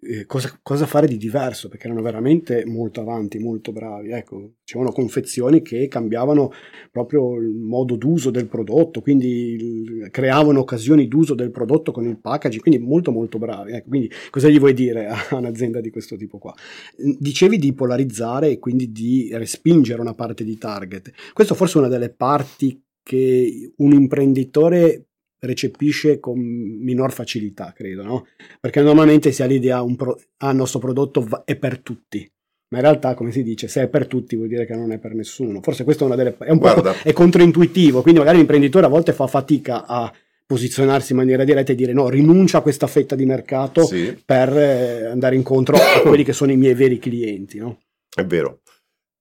[0.00, 4.10] eh, cosa, cosa, fare di diverso, perché erano veramente molto avanti, molto bravi.
[4.10, 6.52] Ecco, c'erano confezioni che cambiavano
[6.90, 12.62] proprio il modo d'uso del prodotto, quindi creavano occasioni d'uso del prodotto con il packaging,
[12.62, 13.72] quindi molto molto bravi.
[13.72, 16.54] Ecco, quindi cosa gli vuoi dire a un'azienda di questo tipo qua?
[16.96, 21.12] Dicevi di polarizzare e quindi di respingere una parte di target.
[21.32, 25.07] Questo forse è una delle parti che un imprenditore
[25.40, 28.26] recepisce con minor facilità, credo, no?
[28.60, 32.30] Perché normalmente si ha l'idea un pro- ah, il nostro prodotto è per tutti.
[32.70, 34.98] Ma in realtà, come si dice, se è per tutti vuol dire che non è
[34.98, 35.62] per nessuno.
[35.62, 36.92] Forse questo è una delle è un Guarda.
[36.92, 40.12] po' è controintuitivo, quindi magari l'imprenditore a volte fa fatica a
[40.44, 44.18] posizionarsi in maniera diretta e dire no, rinuncia a questa fetta di mercato sì.
[44.24, 47.80] per eh, andare incontro a quelli che sono i miei veri clienti, no?
[48.14, 48.60] È vero.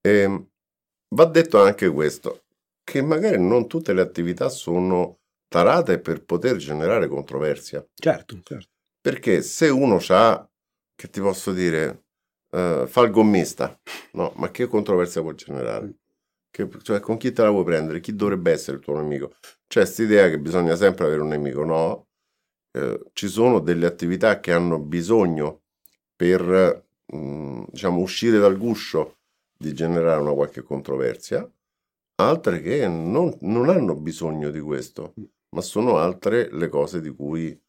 [0.02, 0.46] Eh,
[1.16, 2.44] va detto anche questo,
[2.84, 7.86] che magari non tutte le attività sono tarate per poter generare controversia.
[7.94, 8.70] Certo, certo.
[9.00, 10.50] Perché se uno ha,
[10.96, 12.04] che ti posso dire,
[12.52, 13.80] uh, fa il gommista,
[14.14, 15.96] no, ma che controversia può generare?
[16.50, 18.00] Che, cioè, con chi te la vuoi prendere?
[18.00, 19.36] Chi dovrebbe essere il tuo nemico?
[19.68, 22.08] C'è questa idea che bisogna sempre avere un nemico, no?
[22.72, 25.64] Eh, ci sono delle attività che hanno bisogno
[26.16, 29.20] per, mh, mm, diciamo, uscire dal guscio
[29.58, 31.50] di generare una qualche controversia,
[32.16, 35.14] altre che non, non hanno bisogno di questo
[35.50, 37.60] ma sono altre le cose cui,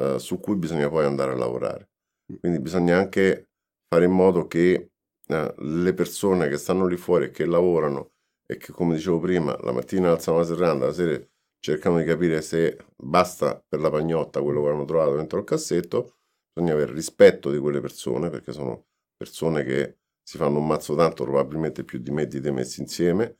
[0.00, 1.90] uh, su cui bisogna poi andare a lavorare.
[2.32, 2.36] Mm.
[2.36, 3.50] Quindi bisogna anche
[3.88, 4.90] fare in modo che
[5.28, 8.12] uh, le persone che stanno lì fuori e che lavorano
[8.46, 11.20] e che, come dicevo prima, la mattina alzano la serranda, la sera
[11.58, 16.18] cercano di capire se basta per la pagnotta quello che hanno trovato dentro il cassetto,
[16.52, 21.24] bisogna avere rispetto di quelle persone, perché sono persone che si fanno un mazzo tanto,
[21.24, 23.38] probabilmente più di me di te messi insieme,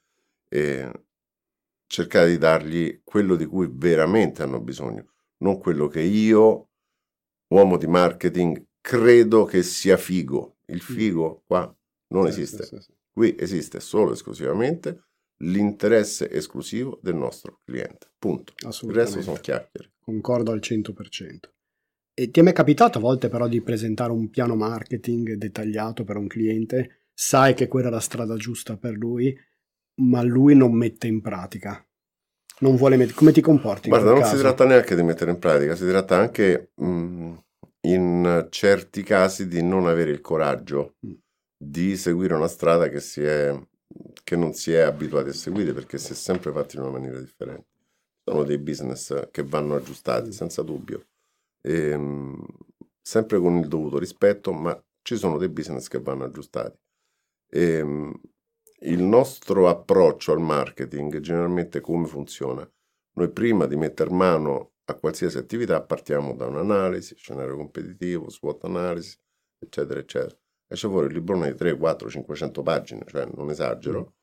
[0.49, 0.91] e
[1.87, 6.71] cercare di dargli quello di cui veramente hanno bisogno, non quello che io,
[7.49, 10.59] uomo di marketing, credo che sia figo.
[10.67, 10.95] Il mm.
[10.95, 11.77] figo qua
[12.09, 12.69] non esiste.
[13.13, 15.05] Qui esiste solo e esclusivamente
[15.39, 18.11] l'interesse esclusivo del nostro cliente.
[18.19, 18.55] Punto.
[18.61, 19.93] Il resto sono chiacchiere.
[20.01, 20.93] Concordo al 100%.
[22.19, 26.17] E ti è mai capitato a volte però di presentare un piano marketing dettagliato per
[26.17, 27.09] un cliente?
[27.13, 29.37] Sai che quella è la strada giusta per lui,
[29.97, 31.85] ma lui non mette in pratica.
[32.59, 33.89] Non vuole met- come ti comporti?
[33.89, 34.37] Guarda, non caso?
[34.37, 37.35] si tratta neanche di mettere in pratica, si tratta anche mh,
[37.87, 41.13] in certi casi di non avere il coraggio mm.
[41.57, 43.67] di seguire una strada che, è,
[44.25, 47.21] che, non si è abituati a seguire perché si è sempre fatti in una maniera
[47.21, 47.67] differente.
[48.25, 50.33] Sono dei business che vanno aggiustati, mm.
[50.33, 51.07] senza dubbio,
[51.61, 52.45] e, mh,
[53.03, 56.79] sempre con il dovuto rispetto, ma ci sono dei business che vanno aggiustati.
[57.51, 58.21] E, mh,
[58.81, 62.69] il nostro approccio al marketing generalmente come funziona?
[63.15, 69.17] Noi prima di mettere mano a qualsiasi attività partiamo da un'analisi, scenario competitivo, SWOT analisi,
[69.59, 70.39] eccetera, eccetera.
[70.69, 74.15] esce fuori il librone di 3, 4, 500 pagine, cioè non esagero,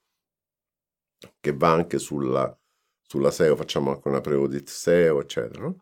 [1.40, 2.58] che va anche sulla,
[3.02, 5.74] sulla SEO, facciamo anche una pre-audit SEO, eccetera.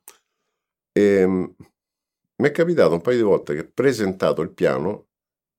[0.91, 1.55] E, ehm,
[2.35, 5.09] mi è capitato un paio di volte che presentato il piano,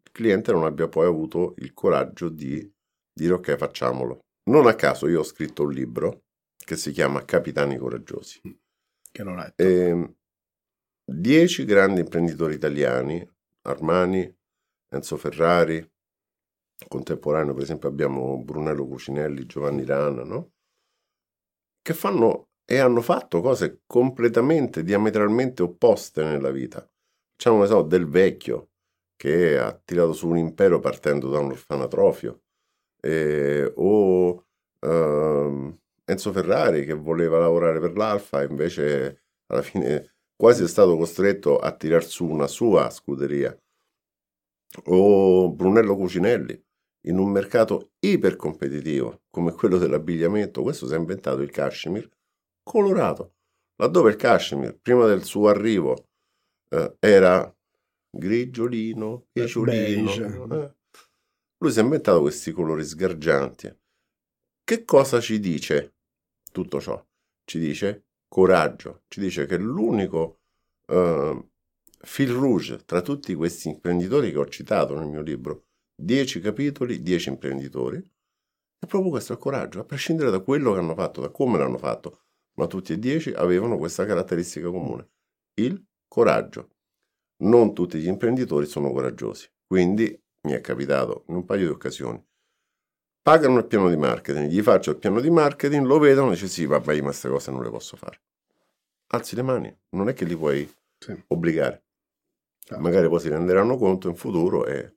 [0.02, 2.68] il cliente non abbia poi avuto il coraggio di
[3.12, 4.20] dire ok, facciamolo.
[4.50, 6.24] Non a caso io ho scritto un libro
[6.56, 8.40] che si chiama Capitani Coraggiosi.
[8.46, 8.52] Mm.
[9.10, 9.62] Che letto.
[9.62, 10.14] E, ehm,
[11.04, 13.28] dieci grandi imprenditori italiani,
[13.62, 14.34] Armani,
[14.88, 15.86] Enzo Ferrari,
[16.88, 20.52] contemporaneo per esempio abbiamo Brunello Cucinelli, Giovanni Rana, no?
[21.82, 26.88] che fanno e hanno fatto cose completamente, diametralmente opposte nella vita.
[27.32, 28.70] Facciamo un esempio del vecchio
[29.16, 32.42] che ha tirato su un impero partendo da un orfanatrofio,
[33.04, 34.44] eh, o
[34.78, 40.96] eh, Enzo Ferrari che voleva lavorare per l'Alfa e invece alla fine quasi è stato
[40.96, 43.56] costretto a tirar su una sua scuderia.
[44.86, 46.60] O Brunello Cucinelli
[47.06, 52.10] in un mercato ipercompetitivo come quello dell'abbigliamento, questo si è inventato il cashmere
[52.62, 53.34] colorato,
[53.76, 56.08] laddove il cashmere prima del suo arrivo
[56.70, 57.54] eh, era
[58.10, 60.74] grigiolino, piaciolino, eh.
[61.62, 63.72] Lui si è inventato questi colori sgargianti.
[64.64, 65.94] Che cosa ci dice
[66.50, 67.06] tutto ciò?
[67.44, 70.40] Ci dice coraggio, ci dice che l'unico
[70.86, 71.48] eh,
[72.00, 77.28] fil rouge tra tutti questi imprenditori che ho citato nel mio libro, 10 capitoli, 10
[77.28, 77.98] imprenditori,
[78.78, 81.78] è proprio questo il coraggio, a prescindere da quello che hanno fatto, da come l'hanno
[81.78, 82.22] fatto,
[82.54, 85.10] ma tutti e 10 avevano questa caratteristica comune,
[85.60, 86.70] il coraggio.
[87.42, 92.22] Non tutti gli imprenditori sono coraggiosi, quindi mi è capitato in un paio di occasioni.
[93.22, 96.48] Pagano il piano di marketing, gli faccio il piano di marketing, lo vedono e dice
[96.48, 98.20] sì, vabbè, ma queste cose non le posso fare.
[99.08, 100.68] Alzi le mani, non è che li puoi
[100.98, 101.16] sì.
[101.28, 101.84] obbligare.
[102.58, 102.82] Certo.
[102.82, 104.96] Magari poi si renderanno conto in futuro e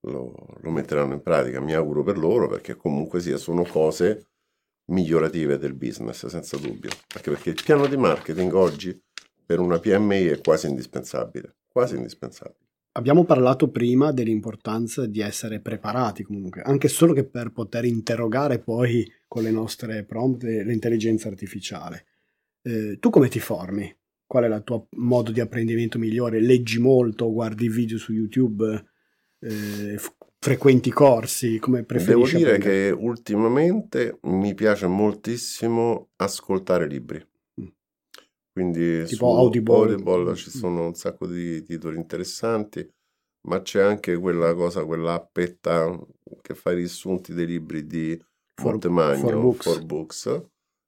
[0.00, 1.60] lo, lo, metteranno in pratica.
[1.60, 4.28] Mi auguro per loro perché comunque sia, sono cose
[4.86, 6.90] migliorative del business, senza dubbio.
[7.14, 8.98] Anche perché il piano di marketing oggi
[9.44, 11.56] per una PMI è quasi indispensabile.
[11.68, 12.69] Quasi indispensabile.
[12.92, 19.10] Abbiamo parlato prima dell'importanza di essere preparati comunque, anche solo che per poter interrogare poi
[19.28, 22.06] con le nostre prompt l'intelligenza artificiale.
[22.62, 23.96] Eh, tu come ti formi?
[24.30, 26.40] qual è il tuo modo di apprendimento migliore?
[26.40, 28.64] Leggi molto, guardi video su YouTube,
[29.40, 32.36] eh, f- frequenti corsi, come preferisci?
[32.36, 32.90] Devo dire apprendere?
[32.94, 37.20] che ultimamente mi piace moltissimo ascoltare libri.
[38.60, 39.74] Quindi tipo Audible.
[39.74, 40.60] Audible ci mm.
[40.60, 42.86] sono un sacco di titoli interessanti,
[43.48, 45.98] ma c'è anche quella cosa, quell'appetta
[46.42, 48.22] che fa i riassunti dei libri di
[48.54, 49.64] for, Montemagno, for books.
[49.64, 50.42] for books,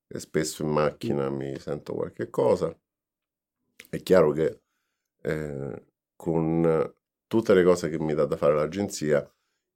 [0.06, 2.76] e spesso in macchina mi sento qualche cosa.
[3.88, 4.60] È chiaro che
[5.22, 6.94] eh, con
[7.26, 9.26] tutte le cose che mi dà da fare l'agenzia,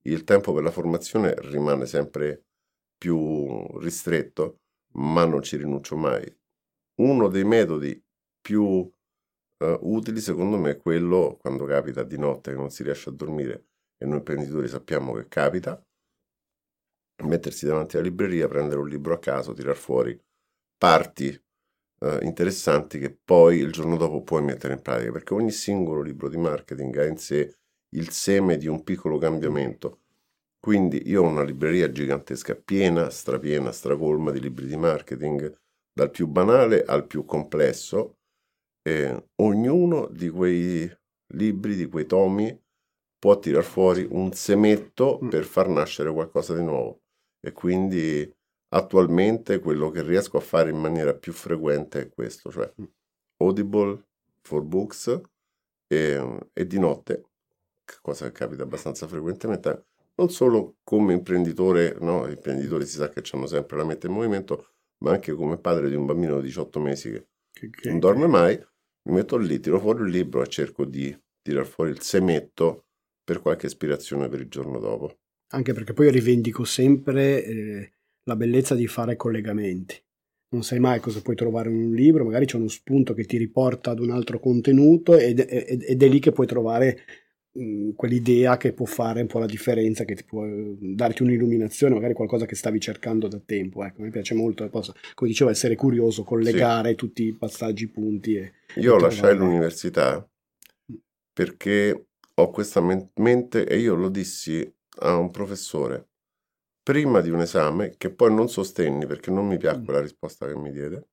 [0.03, 2.45] il tempo per la formazione rimane sempre
[2.99, 4.59] più ristretto,
[4.97, 6.31] ma non ci rinuncio mai.
[6.97, 8.03] Uno dei metodi
[8.41, 8.91] più uh,
[9.83, 13.67] utili, secondo me, è quello quando capita di notte che non si riesce a dormire,
[13.99, 15.83] e noi imprenditori sappiamo che capita,
[17.25, 20.19] mettersi davanti alla libreria, prendere un libro a caso, tirar fuori
[20.79, 21.29] parti
[22.01, 26.29] uh, interessanti che poi il giorno dopo puoi mettere in pratica, perché ogni singolo libro
[26.29, 27.57] di marketing ha in sé
[27.91, 30.01] il seme di un piccolo cambiamento.
[30.59, 35.59] Quindi io ho una libreria gigantesca, piena, strapiena, stracolma di libri di marketing,
[35.97, 38.19] dal più banale al più complesso,
[38.83, 40.91] e ognuno di quei
[41.35, 42.57] libri, di quei tomi,
[43.19, 45.29] può tirar fuori un semetto mm.
[45.29, 47.01] per far nascere qualcosa di nuovo.
[47.41, 48.31] E quindi
[48.69, 52.85] Attualmente quello che riesco a fare in maniera più frequente è questo, cioè mm.
[53.39, 54.07] Audible
[54.43, 55.21] for Books
[55.87, 57.29] e, e di notte,
[58.03, 59.87] cosa che capita abbastanza frequentemente,
[60.17, 64.15] non solo come imprenditore, no, gli imprenditori si sa che hanno sempre la mente in
[64.15, 67.99] movimento, ma anche come padre di un bambino di 18 mesi che, che, che non
[67.99, 68.59] dorme mai,
[69.07, 72.87] mi metto lì, tiro fuori il libro e cerco di tirar fuori il semetto
[73.23, 75.19] per qualche ispirazione per il giorno dopo.
[75.53, 77.93] Anche perché poi rivendico sempre eh,
[78.25, 80.01] la bellezza di fare collegamenti.
[80.49, 83.37] Non sai mai cosa puoi trovare in un libro, magari c'è uno spunto che ti
[83.37, 86.99] riporta ad un altro contenuto ed, ed, ed è lì che puoi trovare
[87.95, 92.47] quell'idea che può fare un po' la differenza, che ti può darti un'illuminazione, magari qualcosa
[92.47, 93.85] che stavi cercando da tempo.
[93.85, 96.97] Ecco, mi piace molto, posso, come dicevo, essere curioso, collegare sì.
[96.97, 98.37] tutti i passaggi, i punti.
[98.37, 100.29] E, io e lasciai l'università
[101.33, 104.67] perché ho questa mente e io lo dissi
[105.01, 106.09] a un professore
[106.83, 110.57] prima di un esame che poi non sostenni perché non mi piacque la risposta che
[110.57, 111.09] mi diede.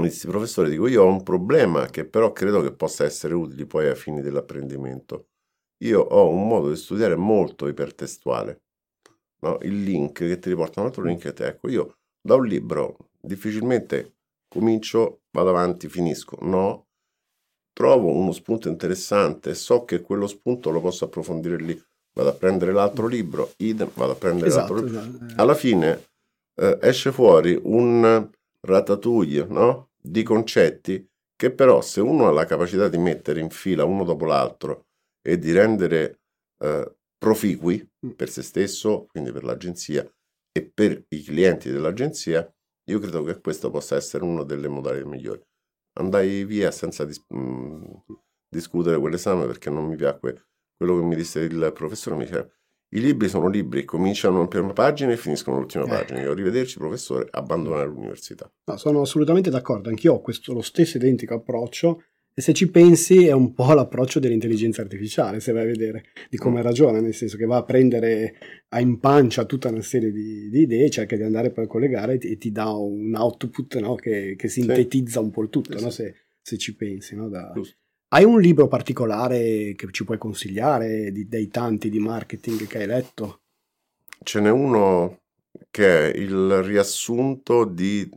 [0.00, 3.88] Dissi, professore, dico, io ho un problema che però credo che possa essere utile poi
[3.88, 5.28] ai fini dell'apprendimento.
[5.84, 8.62] io ho un modo di studiare molto ipertestuale.
[9.40, 9.58] No?
[9.62, 14.14] Il link che ti riporta un altro link, ecco, io da un libro difficilmente
[14.48, 16.38] comincio, vado avanti, finisco.
[16.40, 16.86] No,
[17.72, 21.80] trovo uno spunto interessante, so che quello spunto lo posso approfondire lì,
[22.14, 25.16] vado a prendere l'altro libro, idem, vado a prendere esatto, l'altro libro.
[25.16, 25.40] Esatto.
[25.42, 26.06] Alla fine
[26.56, 28.30] eh, esce fuori un
[28.64, 29.90] ratatouille no?
[30.00, 34.24] di concetti che però se uno ha la capacità di mettere in fila uno dopo
[34.24, 34.86] l'altro
[35.20, 36.20] e di rendere
[36.60, 38.10] eh, proficui mm.
[38.10, 40.08] per se stesso, quindi per l'agenzia
[40.52, 42.48] e per i clienti dell'agenzia,
[42.88, 45.42] io credo che questo possa essere una delle modalità migliori.
[45.98, 47.82] Andai via senza dis- mh, mm,
[48.48, 50.46] discutere quell'esame perché non mi piacque
[50.76, 52.16] quello che mi disse il professore.
[52.16, 52.48] Mi diceva,
[52.94, 55.88] i libri sono libri, cominciano in prima pagina e finiscono all'ultima eh.
[55.88, 56.20] pagina.
[56.20, 58.50] Io arrivederci, professore, abbandonare l'università.
[58.64, 62.02] No, sono assolutamente d'accordo, anch'io ho questo, lo stesso identico approccio
[62.36, 66.36] e se ci pensi è un po' l'approccio dell'intelligenza artificiale, se vai a vedere di
[66.36, 66.64] come mm.
[66.64, 68.34] ragiona, nel senso che va a prendere
[68.70, 72.36] a impancia tutta una serie di, di idee, cerca di andare poi a collegare e
[72.36, 75.24] ti, dà un output no, che, che, sintetizza sì.
[75.24, 77.14] un po' il tutto, sì, no, se, se, ci pensi.
[77.14, 77.52] No, da...
[78.14, 82.86] Hai un libro particolare che ci puoi consigliare di, dei tanti di marketing che hai
[82.86, 83.40] letto?
[84.22, 85.22] Ce n'è uno
[85.68, 88.08] che è il riassunto di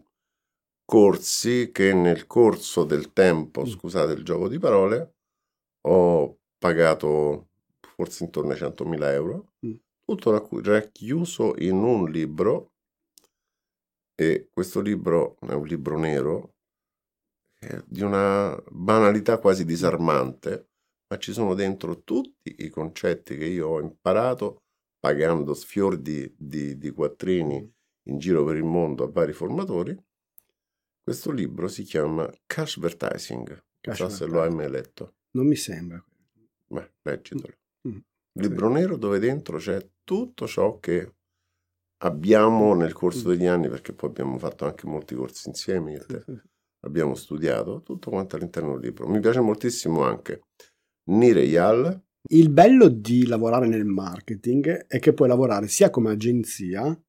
[0.86, 3.66] corsi che nel corso del tempo, mm.
[3.66, 5.16] scusate il gioco di parole,
[5.88, 7.48] ho pagato
[7.96, 9.74] forse intorno ai 100.000 euro, mm.
[10.06, 12.74] tutto racchiuso in un libro
[14.14, 16.57] e questo libro è un libro nero
[17.86, 20.70] di una banalità quasi disarmante,
[21.10, 24.64] ma ci sono dentro tutti i concetti che io ho imparato
[25.00, 28.12] pagando sfior di, di, di quattrini mm.
[28.12, 29.98] in giro per il mondo a vari formatori
[31.08, 33.64] questo libro si chiama Cashvertising.
[33.84, 35.16] Non so se lo hai mai letto.
[35.38, 36.04] Non mi sembra.
[36.68, 37.54] Beh, leggitelo.
[37.88, 37.92] Mm.
[37.94, 38.00] mm.
[38.34, 41.14] Libro nero dove dentro c'è tutto ciò che
[42.00, 43.32] abbiamo nel corso mm.
[43.32, 46.26] degli anni, perché poi abbiamo fatto anche molti corsi insieme, io te.
[46.82, 49.08] Abbiamo studiato tutto quanto all'interno del libro.
[49.08, 50.42] Mi piace moltissimo anche
[51.10, 52.04] Nireyal.
[52.30, 57.00] Il bello di lavorare nel marketing è che puoi lavorare sia come agenzia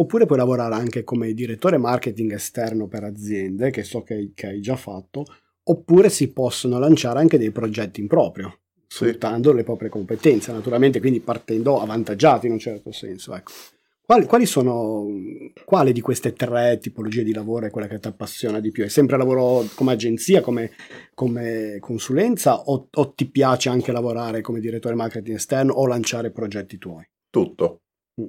[0.00, 4.60] Oppure puoi lavorare anche come direttore marketing esterno per aziende, che so che, che hai
[4.60, 5.24] già fatto,
[5.64, 9.06] oppure si possono lanciare anche dei progetti in proprio, sì.
[9.06, 13.34] sfruttando le proprie competenze, naturalmente, quindi partendo avvantaggiati in un certo senso.
[13.34, 13.50] Ecco.
[14.08, 15.06] Quali, quali, sono,
[15.66, 18.84] quale di queste tre tipologie di lavoro è quella che ti appassiona di più?
[18.84, 20.70] È sempre lavoro come agenzia, come,
[21.12, 26.78] come consulenza o, o, ti piace anche lavorare come direttore marketing esterno o lanciare progetti
[26.78, 27.06] tuoi?
[27.28, 27.82] Tutto.
[28.18, 28.28] Mm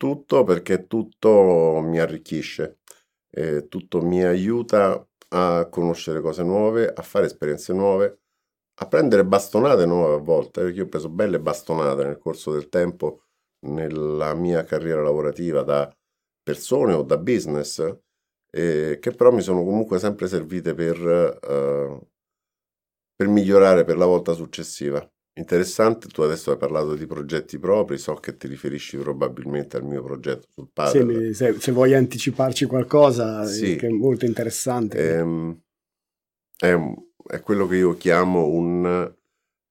[0.00, 2.78] tutto perché tutto mi arricchisce,
[3.28, 8.20] eh, tutto mi aiuta a conoscere cose nuove, a fare esperienze nuove,
[8.76, 12.70] a prendere bastonate nuove a volte, perché io ho preso belle bastonate nel corso del
[12.70, 13.24] tempo
[13.66, 15.92] nella mia carriera lavorativa da
[16.42, 17.78] persone o da business,
[18.50, 22.00] eh, che però mi sono comunque sempre servite per, eh,
[23.14, 25.06] per migliorare per la volta successiva.
[25.38, 30.02] Interessante, tu adesso hai parlato di progetti propri, so che ti riferisci probabilmente al mio
[30.02, 31.32] progetto sul padre.
[31.32, 33.76] Se, se, vuoi anticiparci qualcosa, sì.
[33.76, 35.16] che è molto interessante.
[35.16, 35.58] Ehm,
[36.58, 36.74] è,
[37.26, 39.14] è, quello che io chiamo un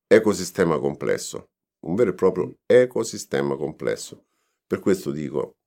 [0.07, 1.49] ecosistema complesso,
[1.85, 4.25] un vero e proprio ecosistema complesso.
[4.65, 5.57] Per questo dico,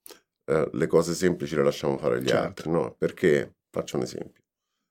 [0.45, 2.45] eh, le cose semplici le lasciamo fare agli certo.
[2.45, 2.95] altri, no?
[2.97, 4.43] Perché, faccio un esempio,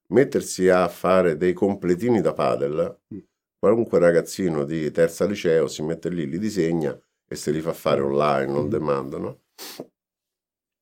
[0.08, 3.00] mettersi a fare dei completini da padel...
[3.14, 3.18] Mm
[3.62, 8.00] qualunque ragazzino di terza liceo si mette lì, li disegna e se li fa fare
[8.00, 9.42] online, non demand, no?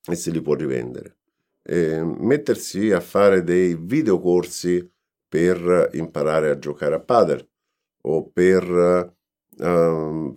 [0.06, 1.18] E se li può rivendere.
[1.62, 4.90] E mettersi a fare dei videocorsi
[5.28, 7.46] per imparare a giocare a padel
[8.04, 9.14] o per
[9.58, 10.34] uh,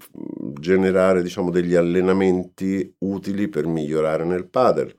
[0.60, 4.96] generare diciamo degli allenamenti utili per migliorare nel padel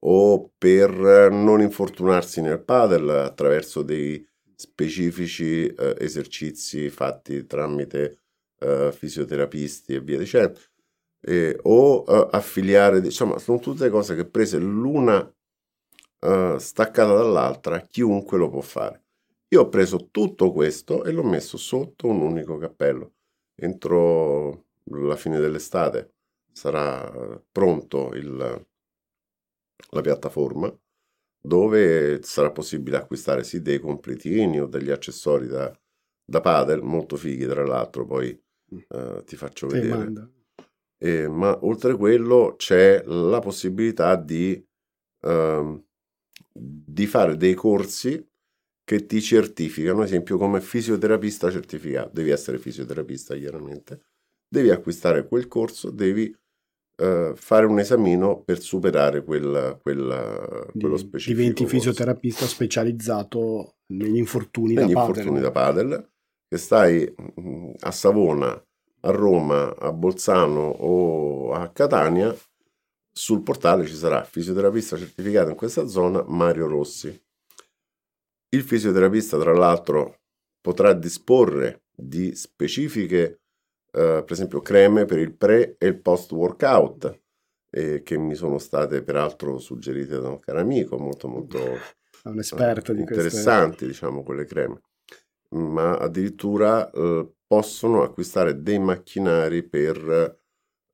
[0.00, 8.22] o per non infortunarsi nel padel attraverso dei specifici eh, esercizi fatti tramite
[8.58, 10.58] eh, fisioterapisti e via dicendo,
[11.20, 15.32] eh, o affiliare, insomma, sono tutte cose che prese l'una
[16.20, 19.04] eh, staccata dall'altra, chiunque lo può fare.
[19.48, 23.14] Io ho preso tutto questo e l'ho messo sotto un unico cappello.
[23.60, 26.14] Entro la fine dell'estate
[26.52, 28.66] sarà pronto il,
[29.90, 30.72] la piattaforma
[31.40, 35.76] dove sarà possibile acquistare sì dei completini o degli accessori da,
[36.24, 38.38] da padel, molto fighi tra l'altro, poi
[38.88, 40.30] uh, ti faccio vedere.
[40.98, 44.62] E, ma oltre a quello c'è la possibilità di,
[45.22, 45.84] uh,
[46.52, 48.24] di fare dei corsi
[48.88, 54.00] che ti certificano, ad esempio come fisioterapista certificato, devi essere fisioterapista chiaramente,
[54.48, 56.34] devi acquistare quel corso, devi
[57.02, 61.38] uh, fare un esamino per superare quel, quel, quello specifico.
[61.38, 61.76] Diventi corso.
[61.76, 66.10] fisioterapista specializzato negli infortuni negli da infortuni da padel,
[66.48, 68.52] che stai mm, a Savona,
[69.00, 72.34] a Roma, a Bolzano o a Catania,
[73.12, 77.26] sul portale ci sarà fisioterapista certificato in questa zona Mario Rossi.
[78.50, 80.20] Il fisioterapista, tra l'altro,
[80.60, 83.40] potrà disporre di specifiche
[83.90, 87.20] eh, per esempio creme per il pre e il post workout
[87.70, 91.58] eh, che mi sono state peraltro suggerite da un caro amico molto molto
[92.24, 93.86] un esperto eh, di interessanti queste...
[93.86, 94.80] diciamo quelle creme.
[95.50, 100.36] Ma addirittura eh, possono acquistare dei macchinari per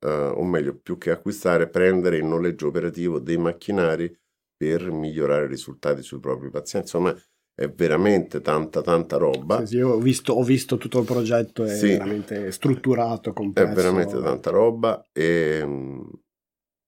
[0.05, 4.15] o meglio più che acquistare prendere in noleggio operativo dei macchinari
[4.55, 6.95] per migliorare i risultati sui propri pazienti.
[6.95, 7.17] Insomma
[7.55, 9.61] è veramente tanta tanta roba.
[9.61, 13.71] Sì, sì, ho, visto, ho, visto, tutto il progetto, è sì, veramente strutturato, complesso.
[13.71, 15.65] È veramente tanta roba e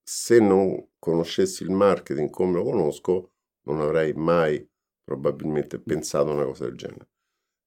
[0.02, 3.32] se non conoscessi il marketing come lo conosco
[3.66, 4.64] non avrei mai
[5.02, 7.08] probabilmente pensato a una cosa del genere.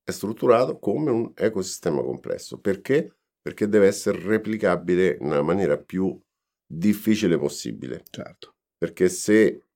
[0.03, 2.59] È strutturato come un ecosistema complesso.
[2.59, 3.17] Perché?
[3.41, 6.19] Perché deve essere replicabile nella maniera più
[6.65, 8.03] difficile possibile.
[8.09, 8.55] Certo.
[8.77, 9.68] Perché se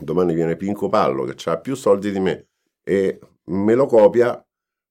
[0.00, 2.48] domani viene Pinco Pallo che ha più soldi di me
[2.82, 4.42] e me lo copia,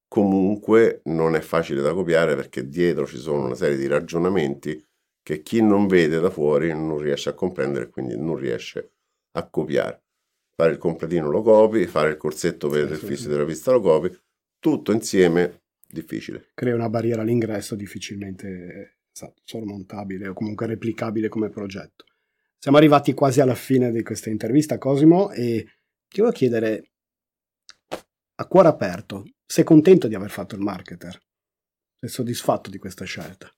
[0.07, 4.83] comunque non è facile da copiare perché dietro ci sono una serie di ragionamenti
[5.21, 8.91] che chi non vede da fuori non riesce a comprendere e quindi non riesce
[9.31, 10.03] a copiare.
[10.55, 14.17] Fare il completino lo copi, fare il corsetto per il fisioterapista lo copi,
[14.59, 16.47] tutto insieme difficile.
[16.53, 22.05] Crea una barriera all'ingresso difficilmente esatto, sormontabile o comunque replicabile come progetto.
[22.59, 25.65] Siamo arrivati quasi alla fine di questa intervista, Cosimo, e
[26.07, 26.91] ti voglio chiedere
[28.39, 31.19] a cuore aperto, sei contento di aver fatto il marketer?
[31.95, 33.49] Sei soddisfatto di questa scelta?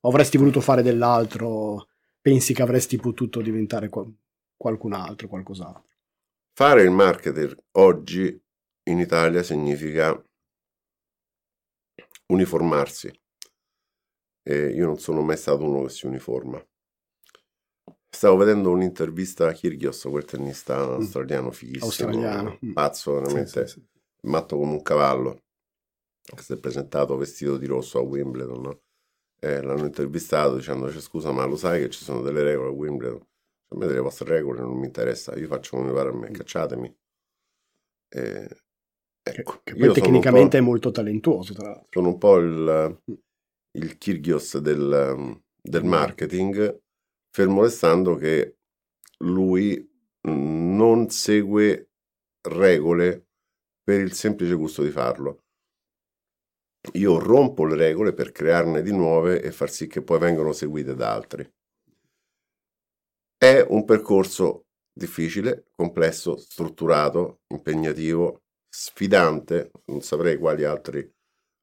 [0.00, 1.88] O avresti voluto fare dell'altro?
[2.20, 5.88] Pensi che avresti potuto diventare qualcun altro, qualcos'altro?
[6.54, 8.42] Fare il marketer oggi
[8.84, 10.18] in Italia significa
[12.26, 13.12] uniformarsi.
[14.42, 16.62] E io non sono mai stato uno che si uniforma.
[18.14, 20.92] Stavo vedendo un'intervista a Kyrgios, quel tennista mm.
[20.92, 22.58] australiano fighissimo, australiano.
[22.64, 22.72] Mm.
[22.72, 24.28] pazzo, veramente sì, sì, sì.
[24.28, 25.42] matto come un cavallo,
[26.22, 28.80] che si è presentato vestito di rosso a Wimbledon, no?
[29.40, 33.26] eh, l'hanno intervistato dicendo, scusa ma lo sai che ci sono delle regole a Wimbledon?
[33.68, 36.30] A me delle vostre regole non mi interessa, io faccio come mi pare a me,
[36.30, 36.34] mm.
[36.34, 36.96] cacciatemi.
[38.10, 38.48] Eh,
[39.22, 41.88] ecco, che, che poi tecnicamente è molto talentuoso, tra l'altro.
[41.90, 43.00] Sono un po' il,
[43.72, 46.82] il Kyrgios del, del marketing,
[47.34, 48.58] fermo restando che
[49.24, 49.92] lui
[50.28, 51.90] non segue
[52.42, 53.26] regole
[53.82, 55.42] per il semplice gusto di farlo.
[56.92, 60.94] Io rompo le regole per crearne di nuove e far sì che poi vengano seguite
[60.94, 61.52] da altri.
[63.36, 71.12] È un percorso difficile, complesso, strutturato, impegnativo, sfidante, non saprei quali altri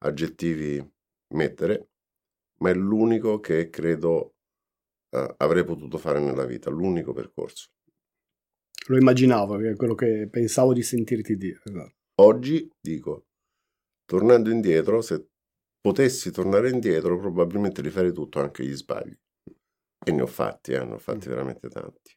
[0.04, 0.86] aggettivi
[1.28, 1.88] mettere,
[2.58, 4.34] ma è l'unico che credo
[5.12, 7.70] uh, avrei potuto fare nella vita, l'unico percorso.
[8.88, 11.60] Lo immaginavo, è quello che pensavo di sentirti dire.
[11.64, 11.94] Esatto.
[12.20, 13.26] Oggi dico,
[14.04, 15.28] tornando indietro, se
[15.80, 19.16] potessi tornare indietro, probabilmente rifarei tutto, anche gli sbagli.
[20.04, 21.30] E ne ho fatti, eh, ne ho fatti mm.
[21.30, 22.12] veramente tanti.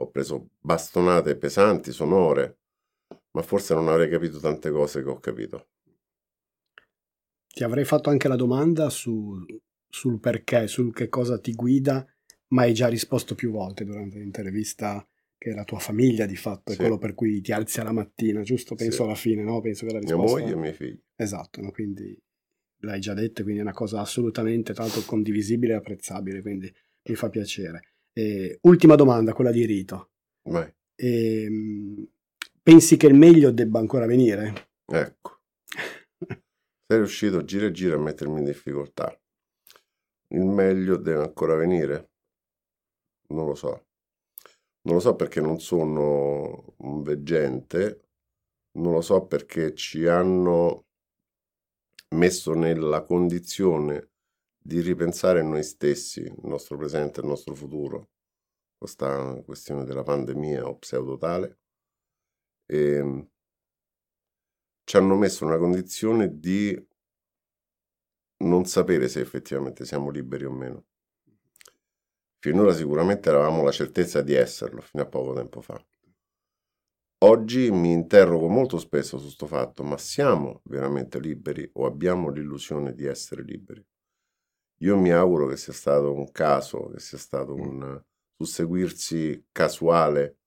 [0.00, 2.58] Ho preso bastonate pesanti, sonore,
[3.32, 5.68] ma forse non avrei capito tante cose che ho capito.
[7.46, 9.44] Ti avrei fatto anche la domanda su
[9.88, 12.06] sul perché, sul che cosa ti guida,
[12.48, 15.06] ma hai già risposto più volte durante l'intervista
[15.38, 18.42] che è la tua famiglia di fatto, è quello per cui ti alzi alla mattina,
[18.42, 18.74] giusto?
[18.74, 19.02] Penso sì.
[19.02, 19.60] alla fine, no?
[19.60, 20.24] Penso che la risposta...
[20.24, 21.00] Mia moglie e miei figli.
[21.14, 21.70] Esatto, no?
[21.70, 22.20] quindi
[22.80, 26.72] l'hai già detto, quindi è una cosa assolutamente tanto condivisibile e apprezzabile, quindi
[27.08, 27.94] mi fa piacere.
[28.12, 30.10] E, ultima domanda, quella di Rito.
[30.96, 32.08] E, ehm,
[32.60, 34.70] pensi che il meglio debba ancora venire?
[34.86, 35.40] Ecco.
[36.88, 39.16] Sei riuscito gira e gira a mettermi in difficoltà.
[40.28, 42.10] Il meglio deve ancora venire?
[43.28, 43.86] Non lo so.
[44.82, 48.08] Non lo so perché non sono un veggente,
[48.78, 50.86] non lo so perché ci hanno
[52.14, 54.10] messo nella condizione
[54.58, 58.10] di ripensare noi stessi, il nostro presente e il nostro futuro,
[58.76, 61.58] questa questione della pandemia o pseudotale,
[62.66, 63.28] e ehm,
[64.84, 66.87] ci hanno messo nella condizione di
[68.38, 70.84] non sapere se effettivamente siamo liberi o meno.
[72.40, 75.84] Finora sicuramente eravamo la certezza di esserlo, fino a poco tempo fa.
[77.24, 82.94] Oggi mi interrogo molto spesso su questo fatto, ma siamo veramente liberi o abbiamo l'illusione
[82.94, 83.84] di essere liberi?
[84.80, 88.00] io mi auguro che sia stato un caso, che sia stato un
[88.36, 90.38] susseguirsi casuale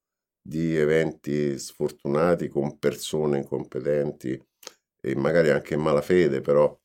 [0.41, 4.41] di eventi sfortunati con persone incompetenti
[5.01, 6.80] e magari anche in malafede, però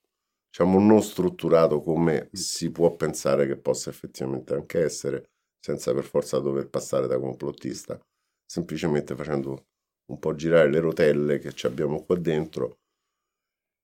[0.57, 5.29] diciamo non strutturato come si può pensare che possa effettivamente anche essere,
[5.61, 8.01] senza per forza dover passare da complottista,
[8.43, 9.67] semplicemente facendo
[10.07, 12.79] un po' girare le rotelle che ci abbiamo qua dentro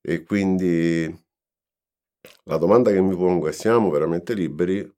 [0.01, 1.05] e quindi
[2.45, 4.91] la domanda che mi pongo è siamo veramente liberi?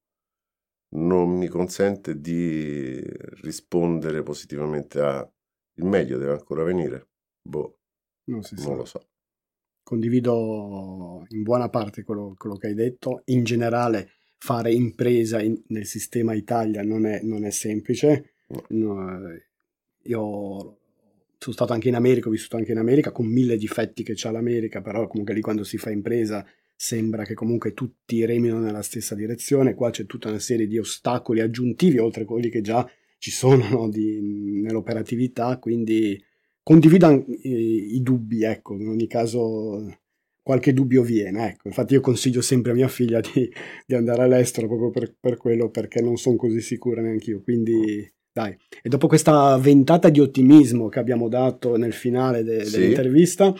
[0.94, 3.02] Non mi consente di
[3.42, 5.28] rispondere positivamente a
[5.78, 7.08] il meglio deve ancora venire.
[7.42, 7.78] Boh,
[8.26, 9.08] non, non lo so.
[9.84, 13.22] Condivido in buona parte quello, quello, che hai detto.
[13.26, 18.34] In generale, fare impresa in, nel sistema Italia non è, non è semplice.
[18.48, 18.64] No.
[18.68, 19.20] No,
[20.04, 20.78] io
[21.38, 24.30] sono stato anche in America, ho vissuto anche in America con mille difetti che c'ha
[24.30, 26.44] l'America, però comunque lì quando si fa impresa
[26.74, 31.40] sembra che comunque tutti remino nella stessa direzione, qua c'è tutta una serie di ostacoli
[31.40, 32.88] aggiuntivi oltre a quelli che già
[33.18, 36.22] ci sono no, di, nell'operatività, quindi
[36.64, 39.98] condivido i, i, dubbi, ecco, in ogni caso
[40.42, 41.68] qualche dubbio viene, ecco.
[41.68, 43.48] infatti io consiglio sempre a mia figlia di,
[43.86, 48.12] di andare all'estero proprio per, per quello, perché non sono così sicura neanche io, quindi
[48.32, 52.78] dai, e dopo questa ventata di ottimismo che abbiamo dato nel finale de- sì.
[52.78, 53.54] dell'intervista,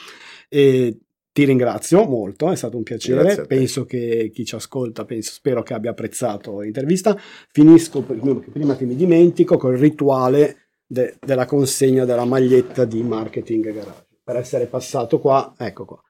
[0.49, 0.99] eh,
[1.35, 3.45] ti ringrazio molto, è stato un piacere.
[3.47, 7.19] Penso che chi ci ascolta, penso, spero che abbia apprezzato l'intervista.
[7.51, 10.64] Finisco, prima che mi dimentico, col rituale
[10.95, 14.07] de- della consegna della maglietta di Marketing Garage.
[14.23, 16.01] Per essere passato qua, ecco qua.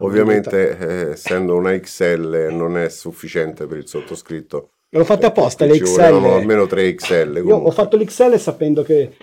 [0.00, 5.78] Ovviamente, eh, essendo una XL, non è sufficiente per il sottoscritto L'ho fatto apposta le
[5.78, 6.00] XL.
[6.00, 7.24] almeno 3 XL.
[7.24, 7.50] Comunque.
[7.50, 9.16] Io ho fatto l'XL sapendo che,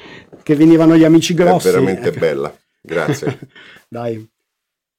[0.43, 1.69] che venivano gli amici grossi.
[1.69, 2.19] È veramente ecco.
[2.19, 2.55] bella.
[2.81, 3.39] Grazie.
[3.87, 4.29] Dai.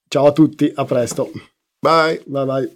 [0.09, 1.31] Ciao a tutti, a presto.
[1.79, 2.21] Bye.
[2.25, 2.71] Bye bye.